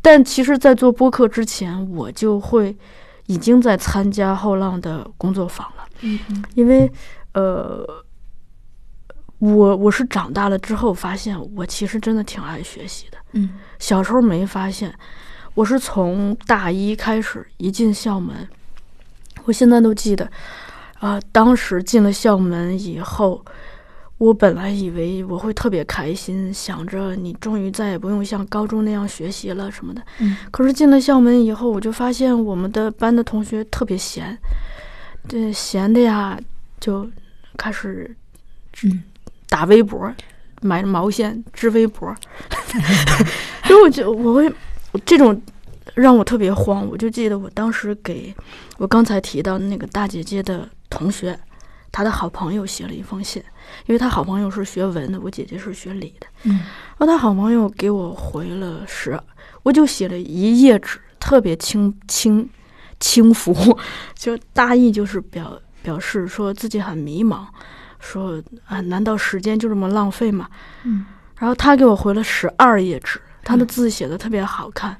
[0.00, 2.76] 但其实，在做播客之前，我就会
[3.26, 6.90] 已经在参加后浪的工作坊了，嗯嗯因为
[7.32, 7.86] 呃，
[9.38, 13.18] 我我是长大了之后发现，我其实真的挺爱学习的。
[13.32, 14.94] 嗯小时候没发现，
[15.54, 18.46] 我是从大一开始一进校门，
[19.44, 20.30] 我现在都记得，
[21.00, 23.42] 啊、当时进了校门以后，
[24.18, 30.02] 我本来以为我会特别开心，想着你终于再也不用像高中那样学习了什么的。
[30.18, 34.36] 嗯可是进了校门以后，我就发现我们的班的同学特别闲，
[35.26, 36.38] 这闲的呀，
[36.78, 37.08] 就
[37.56, 38.14] 开始
[38.82, 39.02] 嗯
[39.48, 40.14] 打微博，
[40.60, 42.14] 买毛线织微博，
[43.64, 44.52] 所以我就我会
[45.06, 45.40] 这种
[45.94, 46.86] 让我特别慌。
[46.88, 48.34] 我就记得我当时给
[48.78, 51.38] 我刚才提到的那个大姐姐的同学，
[51.92, 53.42] 她的好朋友写了一封信，
[53.86, 56.26] 因为她好朋友是学文的，我姐姐是学理的。
[56.44, 56.60] 嗯
[56.98, 59.18] 然后她好朋友给我回了十，
[59.62, 62.48] 我就写了一页纸，特别轻轻
[62.98, 63.78] 轻浮，
[64.14, 67.46] 就大意就是表表示说自己很迷茫，
[67.98, 70.48] 说啊，难道时间就这么浪费吗？
[70.84, 71.06] 嗯
[71.38, 74.94] 然后他给我回了十二页纸，他的字写的特别好看。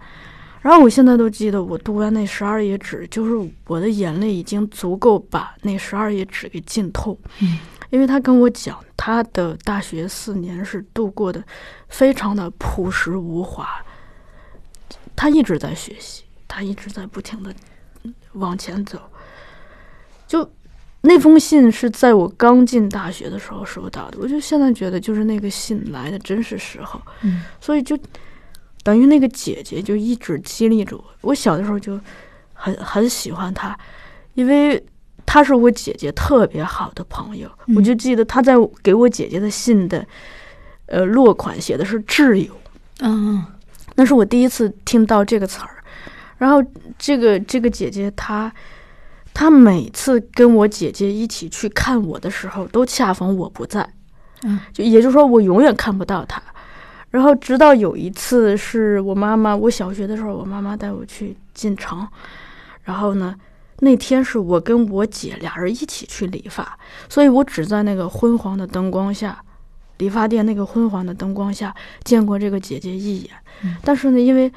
[0.62, 7.18] 然后我现在都记得，我读完那十二页纸，就是我的眼泪已经足够把那十二页纸给浸透。
[7.40, 7.58] 嗯，
[7.88, 11.42] 因为他跟我讲，他的大学四年是度过的
[11.88, 13.66] 非常的朴实无华。
[15.16, 17.54] 他一直在学习，他一直在不停的
[18.32, 19.00] 往前走。
[20.26, 20.50] 就
[21.00, 27.98] 那封信是在我刚进大学的时候收到的，我就现在觉得就是那个信来的真是时候，嗯所以就
[28.82, 31.04] 等于那个姐姐就一直激励着我。
[31.20, 31.98] 我小的时候就
[32.54, 33.78] 很很喜欢她，
[34.34, 34.82] 因为
[35.26, 40.06] 她是我姐姐特别好的朋友，嗯我就记得她在给我姐姐的信的，
[40.86, 42.52] 呃，落款写的是挚友，
[43.00, 43.44] 嗯
[43.96, 45.76] 那是我第一次听到这个词儿。
[46.38, 46.64] 然后
[46.98, 48.50] 这个这个姐姐她，
[49.34, 53.86] 她每次跟我姐姐一起去看我的时候，都恰逢我不在，
[54.44, 56.42] 嗯就也就是说我永远看不到她。
[57.10, 62.06] 然后直到有一次是我妈妈，我小学的时候，我妈妈带我去进城，
[62.84, 63.34] 然后呢，
[63.80, 69.42] 那天是我跟我姐俩人一起去理发，所以我只在那个昏黄的灯光下，
[69.98, 73.30] 理发店那个昏黄的灯光下见过这个姐姐一眼。
[73.62, 74.50] 嗯但是呢，因为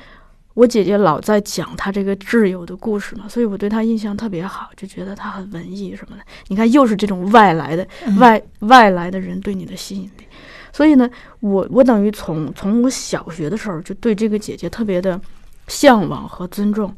[0.54, 6.24] 我姐姐老在讲她这个挚友的故事嘛，所以我对她印象特别好，就觉得她很文艺什么的。
[6.50, 10.28] 你看，又是这种外来的、嗯外外来的人对你的吸引力。
[10.74, 11.10] 所以呢，
[11.40, 15.22] 我我等于从从我小学的时候就对这个姐姐特别的
[15.68, 16.94] 向往和尊重。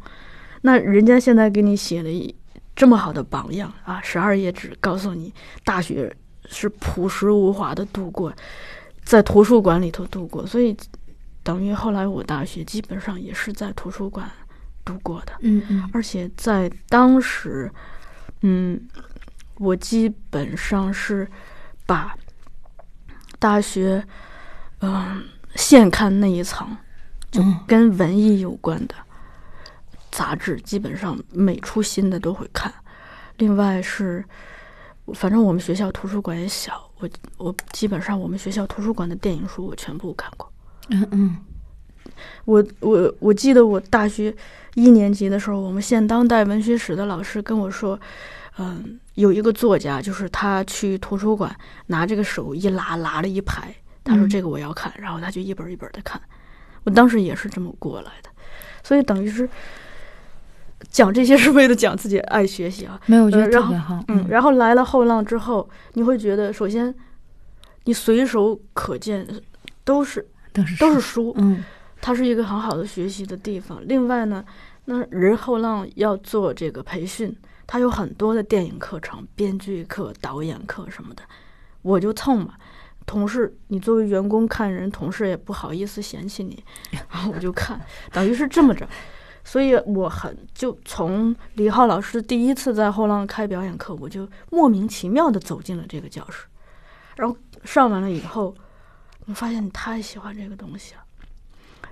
[0.61, 2.33] 那人家现在给你写了一
[2.75, 5.31] 这么好的榜样啊，十二页纸告诉你
[5.63, 6.11] 大学
[6.47, 8.33] 是朴实无华的度过，
[9.03, 10.75] 在图书馆里头度过，所以
[11.43, 14.29] 等于后来我大学基本上也是在图书馆
[14.83, 15.33] 度过的。
[15.41, 17.71] 嗯嗯而且在当时，
[18.41, 18.79] 嗯，
[19.57, 21.27] 我基本上是
[21.85, 22.17] 把
[23.45, 24.03] 大学，
[24.79, 25.23] 嗯、
[25.53, 26.75] 现刊那一层
[27.29, 28.95] 就嗯跟文艺有关的
[30.09, 32.73] 杂志，基本上每出新的都会看。
[33.37, 34.25] 另外是，
[35.13, 40.51] 反正我们学校图书馆也小，我我基本上我们学校图书馆的电影书我全部看过。
[40.89, 41.37] 嗯嗯
[42.45, 44.35] 我我我记得我大学
[44.73, 47.99] 一年级的时候，我们现当代文学史的老师跟我说，
[48.57, 51.53] 嗯，有一个作家，就是他去图书馆
[51.87, 56.21] 拿这个手一拉，拉了一排，他说嗯这个我要看，然后他就一本一本的看。
[56.83, 58.29] 我当时也是这么过来的，
[58.83, 59.49] 所以等于是
[60.89, 62.99] 讲这些 是为了讲自己爱学习啊。
[63.07, 64.03] 没有，我觉得特别好。
[64.07, 66.93] 嗯，然后来了后浪之后，你会觉得，首先
[67.85, 69.27] 你随手可见
[69.83, 71.63] 都是都是都是书，嗯
[72.01, 73.81] 它是一个很好的学习的地方。
[73.85, 74.45] 另外呢，
[74.85, 77.35] 那人后浪要做这个培训，
[77.67, 81.23] 它有很多的电影课程、编剧课、导演课什么的，
[81.81, 82.55] 我就蹭嘛。
[83.05, 86.63] 同事，你作为员工看人，同事也不好意思嫌弃你，
[87.11, 87.79] 然后我就看，
[88.11, 88.87] 等于是这么着。
[89.43, 96.47] 所以我很就从李浩老师第一次在后浪开表演课，我就莫名其妙的走进了这个教室，
[97.15, 98.55] 然后上完了以后，
[99.25, 101.01] 你发现你太喜欢这个东西了。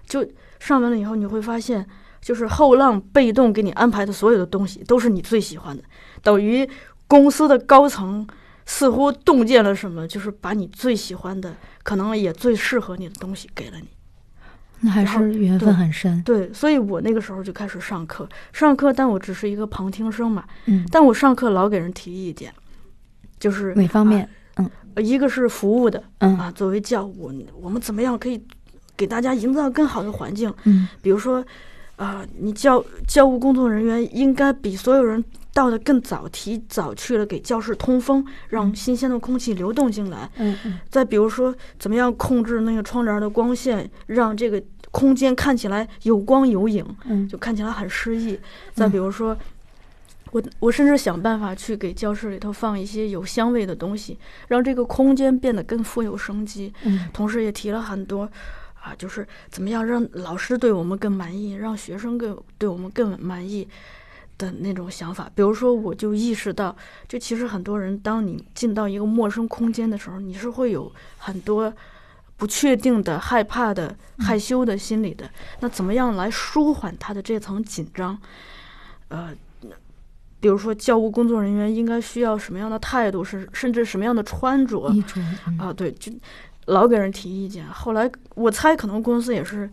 [0.07, 0.27] 就
[0.59, 1.87] 上完了以后，你会发现，
[2.23, 5.83] 就是后浪被动给你安排的所有的东西都是你最喜欢的，
[6.23, 6.67] 等于
[7.07, 8.25] 公司的高层
[8.65, 11.53] 似乎洞见了什么，就是把你最喜欢的，
[11.83, 13.87] 可能也最适合你的东西给了你。
[14.79, 16.21] 那还是缘分很深。
[16.23, 22.53] 对，所以我那个时候就开始上课，上课，但我只是一个旁听生嘛，嗯，但我上课老给人提意见，
[23.39, 24.27] 就是哪方面？
[24.55, 28.39] 啊一个是服务的嗯啊，作为教务，我们怎么样可以
[28.95, 30.53] 给大家营造更好的环境？
[30.65, 31.43] 嗯比如说，
[32.03, 35.23] 啊、你教教务工作人员应该比所有人
[35.53, 40.29] 到的更早，提早去了给教室通风，让嗯新鲜的空气流动进来。
[40.37, 48.37] 嗯嗯再比如说，怎么样控制那个窗帘的光线，让这个空间看起来有光有影，嗯就看起来很诗意。
[48.73, 49.37] 再比如说，
[50.31, 56.73] 我我甚至想办法去给教室里头放一些有香味的东西，让这个空间变得更富有生机。
[56.83, 58.27] 嗯同时也提了很多，
[58.83, 63.65] 啊，就是怎么样让老师对我们更满意，让学生更对我们更满意
[64.37, 65.31] 的那种想法。
[65.33, 66.75] 比如说，我就意识到，
[67.07, 71.73] 就其实很多人，当你进到一个陌生空间的时候，你是会有很多
[72.35, 75.29] 不确定的、害怕的、害羞的心理的。
[75.61, 78.19] 那怎么样来舒缓他的这层紧张？
[79.07, 79.33] 呃。
[80.41, 84.93] 比如说，教务工作人员应该需要什么样的态度，是甚至什么样的穿着，
[85.57, 86.11] 啊，对，就
[86.65, 87.65] 老给人提意见。
[87.67, 89.69] 后来我猜，可能公司也是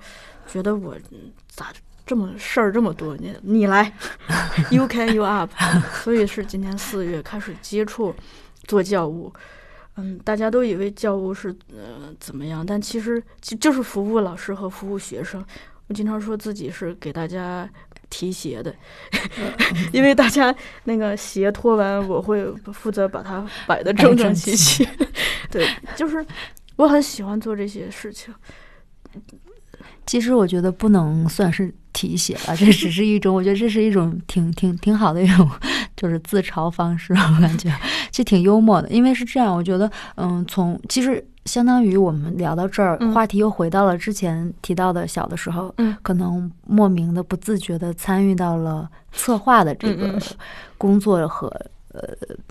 [0.46, 1.72] 觉得我嗯咋
[2.06, 3.92] 这么事儿这么多，你你来，
[4.70, 5.50] you can you up，
[6.02, 8.14] 所以是今年四月开始接触
[8.64, 9.32] 做教务。
[9.96, 15.44] 嗯，大家都以为教务是呃怎么样，但其实就就是服务老师和服务学生。
[15.88, 17.68] 我经常说自己是给大家
[18.08, 18.72] 提鞋的，
[19.92, 24.88] 因为大家那个鞋脱完，我会负责把它摆的整整齐齐。
[25.50, 26.24] 对，就是
[26.80, 28.32] 我很喜欢做这些事情。
[30.06, 35.48] 其实我觉得不能算是提携了， 这只是一种，我觉得这是一种挺挺挺好的一种，
[35.96, 37.70] 就是自嘲方式， 我感觉
[38.10, 38.88] 其实挺幽默的。
[38.88, 50.20] 因为是这样，我觉得，嗯，从其实相当于我们聊到这儿，嗯话题又回到了之前提到的小的时候，嗯可能莫名的、不自觉的参与到了策划的这个
[50.76, 51.50] 工作和
[51.92, 52.02] 呃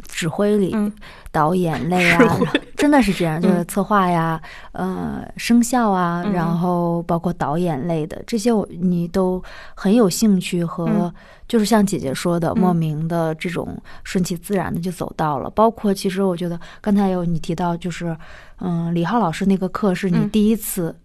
[0.07, 0.91] 指挥里，嗯
[1.31, 2.37] 导演类啊，
[2.75, 4.41] 真的是这样，就是策划呀，
[4.73, 9.41] 呃，声效啊，嗯然后包括导演类的这些，我你都
[9.75, 11.13] 很有兴趣和，嗯
[11.47, 15.49] 就是像姐姐说的，嗯莫名的这种顺其自然的就走到了。
[15.49, 18.15] 包括其实我觉得刚才有你提到，就是
[18.59, 20.95] 嗯，李浩老师那个课是你嗯第一次。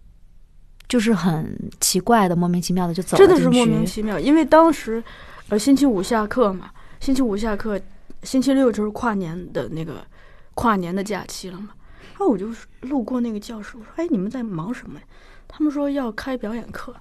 [0.87, 3.83] 就是很奇怪的，莫名其妙的就走了真的是莫名。
[3.83, 5.03] 其妙，因为当时，
[5.49, 6.69] 呃，星期五下课嘛，
[6.99, 7.81] 星期五下课，
[8.25, 10.05] 星期六就是跨年的那个
[10.55, 11.69] 跨年的假期了嘛。
[12.11, 12.47] 然后我就
[12.81, 15.05] 路过那个教室，我说：“哎，你们在忙什么呀？”
[15.47, 16.93] 他们说要开表演课，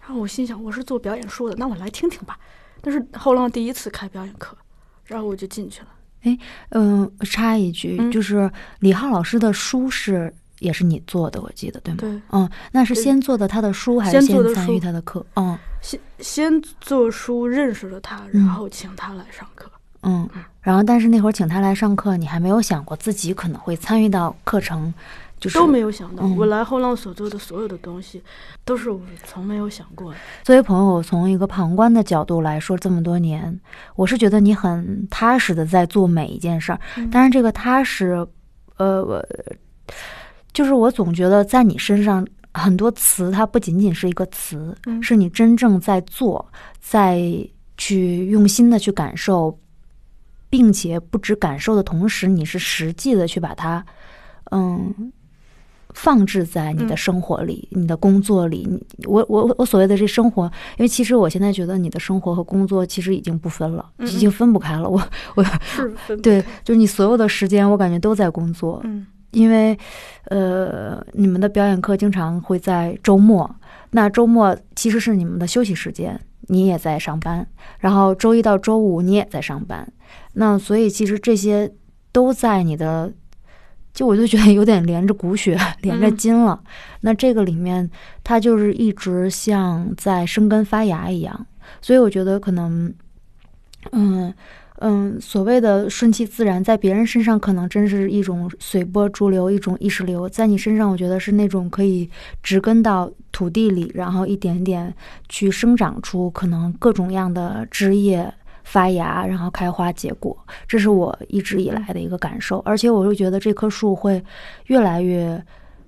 [0.00, 2.38] 然后我心想我是做表演书的，那我来听听吧。
[2.82, 4.56] 那是后浪第一次开表演课，
[5.04, 5.88] 然后我就进去了。
[6.22, 6.38] 哎
[6.70, 8.50] 嗯，插一句，嗯就是
[8.80, 11.98] 李浩老师的书是也是你做的，我记得对吗？
[12.00, 15.24] 对，嗯，那是先做的他的书，还是先做的参与书他的课？
[15.34, 19.70] 嗯先先做书认识了他，然后请他来上课。
[20.02, 20.28] 嗯。
[20.60, 24.92] 然后，但是那会儿请他来上课，你还没有想过自己可能会参与到课程，
[25.38, 28.20] 就是都没有想到，嗯我来后浪所做的所有的东西，
[28.64, 30.18] 都是我从没有想过的。
[30.42, 33.60] 作为朋友，从一个旁观的角度来说，这么多年，
[33.94, 36.80] 我是觉得你很踏实的在做每一件事儿。
[36.96, 38.26] 嗯当然，这个踏实，
[38.76, 39.24] 呃，我
[40.52, 46.44] 就是我总觉得在你身上很多词，它不仅仅是一个词，嗯是你真正在做，
[46.80, 47.22] 在
[47.76, 49.56] 去用心的去感受，
[50.48, 53.84] 并且不止感受的同时，你是实际的去把它，
[54.50, 55.12] 嗯。
[55.94, 58.66] 放置在你的嗯生活里，你的工作里。
[58.68, 60.44] 你我我我所谓的这生活，
[60.76, 64.90] 因为其实我现在觉得你的生活和工作其实已经不分了，已经分不开了。
[64.90, 65.00] 我
[66.06, 69.78] 是对，就是你所有的时间，我感觉都在工作，嗯因为
[70.24, 73.50] 呃，你们的表演课经常会在周末，
[73.92, 77.46] 那周末其实是你们的休息时间，你也在上班，
[77.78, 79.92] 然后周一到周五你也在上班，
[80.34, 81.72] 那所以其实这些
[82.12, 83.12] 都在你的。
[83.92, 86.62] 就我就觉得有点连着骨血，连着嗯筋了。
[87.00, 87.90] 那这个里面，
[88.22, 91.46] 它就是一直像在生根发芽一样，
[91.80, 92.92] 所以我觉得可能，
[93.92, 94.34] 嗯
[94.78, 102.08] 嗯，所谓的顺其自然，在别人身上可能真是一种随波逐流，一种意识流；在你身上，我觉得是那种可以
[102.42, 104.94] 植根到土地里，然后一点点
[105.28, 108.32] 去生长出可能各种样的枝叶。
[108.68, 114.20] 发芽，然后开花结果，这是我一直以来的一个感受，而且我又觉得这棵树会
[114.64, 115.40] 越来越，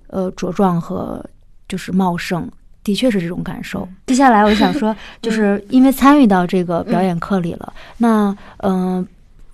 [0.07, 1.21] 呃，茁壮和
[1.67, 2.49] 就是茂盛，
[2.83, 3.87] 的确是这种感受。
[4.07, 9.07] 接下来我想说， 就是因为参与到这个表演课里了，那嗯。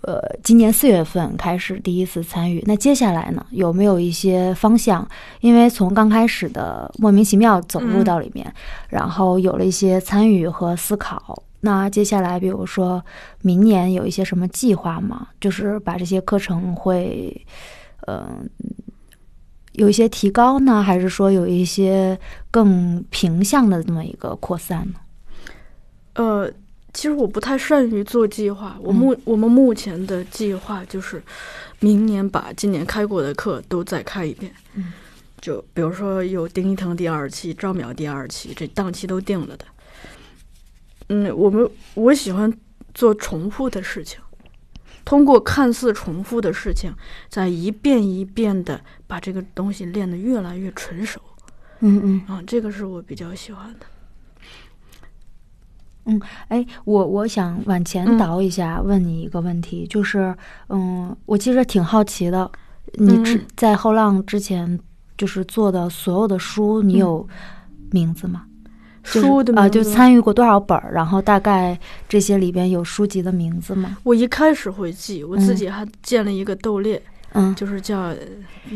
[0.07, 5.07] 呃，今年四月份开始第一次参与，那接下来呢，有没有一些方向？
[5.41, 8.45] 因为从刚开始的莫名其妙走入到里面，
[8.87, 11.41] 然后有了一些参与和思考。
[11.61, 13.03] 那接下来，比如说
[13.41, 15.29] 明年有一些什么计划吗？
[15.41, 17.43] 就是把这些课程会，
[18.05, 18.47] 嗯、
[19.77, 22.17] 有一些提高呢，还是说有一些
[22.51, 24.99] 更平向的这么一个扩散呢？
[26.13, 26.51] 呃，
[26.93, 28.77] 其实我不太善于做计划。
[28.81, 31.21] 我嗯目、我们目前的计划就是，
[31.79, 34.51] 明年把今年开过的课都再开一遍。
[34.75, 34.93] 嗯，
[35.41, 39.65] 就比如说有丁一腾第二期、赵淼第二期，这档期都定了的。
[41.09, 42.51] 嗯，我们我喜欢
[42.93, 44.19] 做重复的事情，
[45.05, 46.93] 通过看似重复的事情，
[47.29, 51.21] 在一遍一遍的把这个东西练得越来越纯熟。
[51.79, 52.35] 嗯嗯。
[52.35, 53.85] 啊，这个是我比较喜欢的。
[56.07, 60.35] 嗯哎，我我想往前嗯倒一下，问你一个问题，就是，
[60.69, 62.51] 嗯，我其实挺好奇的，
[62.93, 64.79] 你之嗯在后浪之前
[65.17, 67.29] 就是做的所有的书，你嗯有
[67.91, 68.45] 名字吗？
[68.45, 68.54] 就是
[69.05, 71.79] 书的啊、就参与过多少本儿，然后大概
[72.09, 73.97] 这些里边有书籍的名字吗？
[74.03, 75.55] 我一开始会记，我自嗯。
[75.55, 77.01] 己还建了一个斗列，
[77.33, 77.53] 嗯。
[77.55, 78.17] 就是叫，呃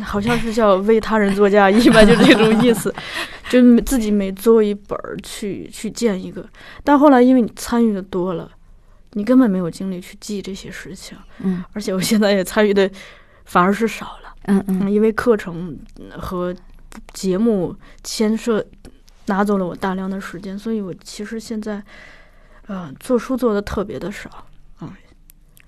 [0.03, 2.93] 好像是叫为他人做嫁衣吧，就这种意思，
[3.49, 6.47] 就自己每做一本儿去去建一个。
[6.83, 8.49] 但后来因为你参与的多了，
[9.13, 11.63] 你根本没有精力去记这些事情，嗯。
[11.73, 12.89] 而且我现在也参与的
[13.45, 14.79] 反而是少了，嗯嗯。
[14.83, 15.75] 嗯，因为课程
[16.11, 16.55] 呃和
[17.13, 18.63] 节目牵涉
[19.29, 21.81] 拿走了我大量的时间，所以我其实现在，
[22.67, 24.29] 呃，做书做的特别的少。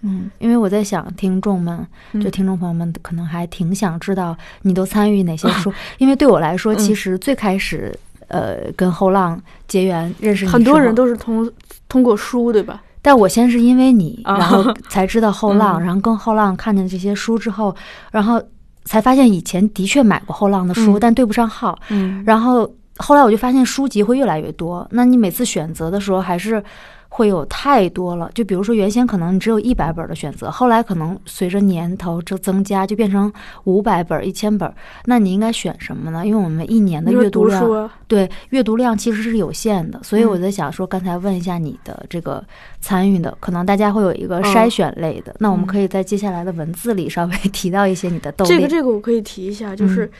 [0.03, 1.77] 嗯，因为我在想，听众们，
[2.13, 7.95] 就嗯听众朋友们，可能还挺想知道你都参与哪些书， 因为对我来说，嗯其实最开始，
[8.27, 11.47] 呃，跟后浪结缘认识你很多人都是通
[11.87, 12.81] 通过书，对吧？
[13.03, 17.75] 但我先是因为你，啊然后 才知道后浪，嗯然后跟后浪看见这些书之后，
[18.11, 18.41] 然后
[18.85, 21.77] 才发现以前的确买过后浪的书，嗯但对不上号。
[21.89, 26.63] 嗯然后后来我就发现书籍会越来越多，那你每次选择的时候还是
[27.09, 28.29] 会有太多了。
[28.33, 33.31] 就比如说，原先可能你只有一百本的选择，后来可能随着年头就增加，就变成
[33.63, 34.71] 五百本、一千本。
[35.05, 36.25] 那你应该选什么呢？
[36.25, 42.43] 因为我们一年的阅读量对阅读量其实是有限的，所以我嗯在想说，刚才问一下你的这个
[42.79, 45.35] 参与的，可能大家会有一个哦筛选类的。
[45.39, 48.61] 那我们嗯可以在接下来的文字里稍微提到一些你的斗这猎。
[48.63, 50.11] 个这个我可以提一下，就是嗯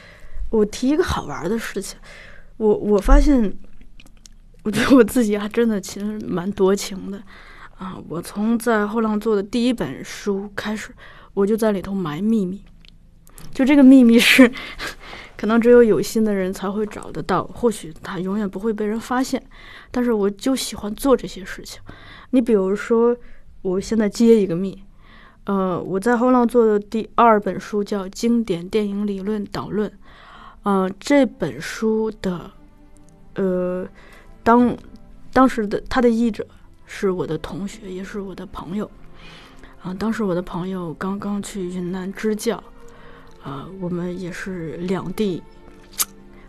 [0.50, 1.98] 我提一个好玩的事情，
[2.62, 3.52] 我我发现，
[4.62, 7.20] 我觉得我自己还真的其实蛮多情的
[7.80, 7.98] 啊！
[8.08, 10.94] 我从在后浪做的第一本书开始，
[11.34, 12.64] 我就在里头埋秘密，
[13.52, 14.52] 就这个秘密是
[15.36, 19.42] 可能只有有心的人才会找得到，或许它永远不会被人发现，
[19.90, 21.82] 但是我就喜欢做这些事情。
[22.30, 23.18] 你比如说，
[23.64, 24.84] 我现在接一个密。
[25.46, 29.90] 呃，我在后浪做的第二本书叫《经典电影理论导论》，
[30.64, 32.52] 呃，这本书的，
[33.36, 33.88] 呃，
[34.44, 34.78] 当
[35.34, 36.46] 当时的他的译者
[36.86, 38.90] 是我的同学，也是我的朋友，
[39.82, 42.64] 啊、当时我的朋友刚刚去云南支教，
[43.44, 45.42] 啊、我们也是两地，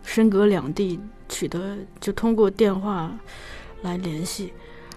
[0.02, 3.10] 身隔两地取得，就通过电话
[3.82, 4.52] 来联系，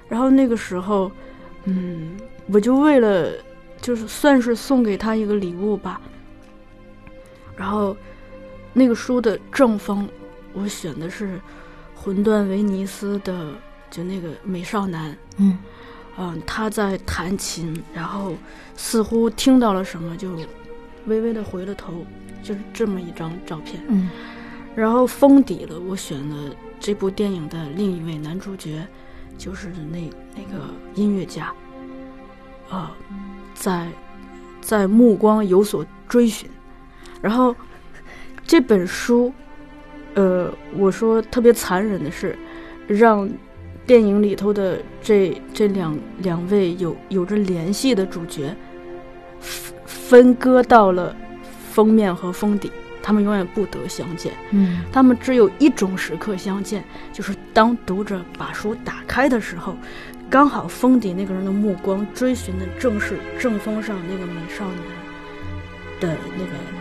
[0.10, 1.12] 然后那个时候，
[1.66, 3.32] 嗯，我就为了。
[3.82, 6.02] 就是算是送给他一个礼物吧。
[7.56, 7.96] 然后，
[8.78, 10.06] 那个书的正方，
[10.54, 11.40] 我选的是
[11.96, 13.54] 魂断威尼斯的，
[13.90, 15.58] 就那个美少男，嗯
[16.18, 18.34] 嗯、他在弹琴，然后
[18.76, 20.30] 似乎听到了什么，就
[21.06, 22.06] 微微的回了头，
[22.44, 23.82] 就是这么一张照片。
[23.88, 24.10] 嗯
[24.76, 28.86] 然后封底了，我选了这部电影的另一位男主角，
[29.38, 30.66] 就是那那个
[30.96, 31.54] 音乐家，
[32.70, 32.92] 啊、
[33.54, 33.88] 在
[34.60, 36.50] 在目光有所追寻。
[37.22, 37.56] 然后
[38.46, 39.34] 这本书，
[40.14, 42.38] 呃，我说特别残忍的是，
[42.88, 43.28] 让
[43.86, 48.56] 电影里头的这这两两位有有着联系的主角
[49.40, 51.16] 分分割到了
[51.72, 52.72] 封面和封底，
[53.02, 54.32] 他们永远不得相见。
[54.52, 59.76] 嗯他们只有一种时刻相见，就是当读者把书打开的时候，
[60.30, 64.80] 刚好封底那个人的目光追寻的正是正封上那个美少年
[66.00, 66.75] 的那个呃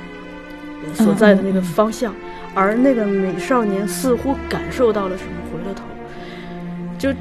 [0.93, 2.15] 所在的那个方向，
[2.55, 5.85] 而那个美少年似乎感受到了什么，回了头。
[6.99, 7.13] 就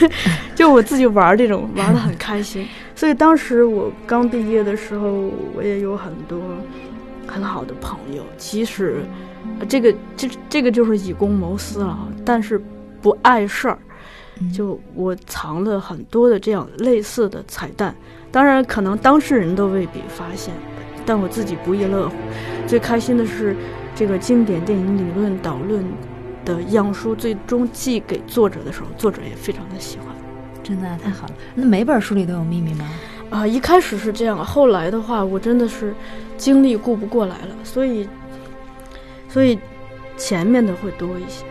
[0.54, 6.40] 就我自己玩这种玩的很 开心，所以当时我刚毕业的时候，我也有很多
[7.26, 9.02] 很好的朋友，即使
[9.58, 12.60] 呃这个这这个就是以公谋私了啊，但是
[13.02, 13.78] 不碍事儿。
[14.38, 17.94] 嗯就我藏了很多的这样类似的彩蛋，
[18.30, 20.52] 当然可能当事人都未必发现，
[21.06, 22.14] 但我自己不亦乐乎。
[22.66, 23.56] 最开心的是，
[23.94, 25.84] 这个经典电影理论导论
[26.44, 30.08] 的样书最终寄给作者的时候，作者也非常的喜欢。
[30.62, 31.34] 真的太好了。
[31.54, 32.84] 那每本书里都有秘密吗？
[33.30, 35.94] 啊、一开始是这样，后来的话，我真的是
[36.36, 38.08] 精力顾不过来了，所以，
[39.28, 39.58] 所以
[40.16, 41.44] 前面的会多一些。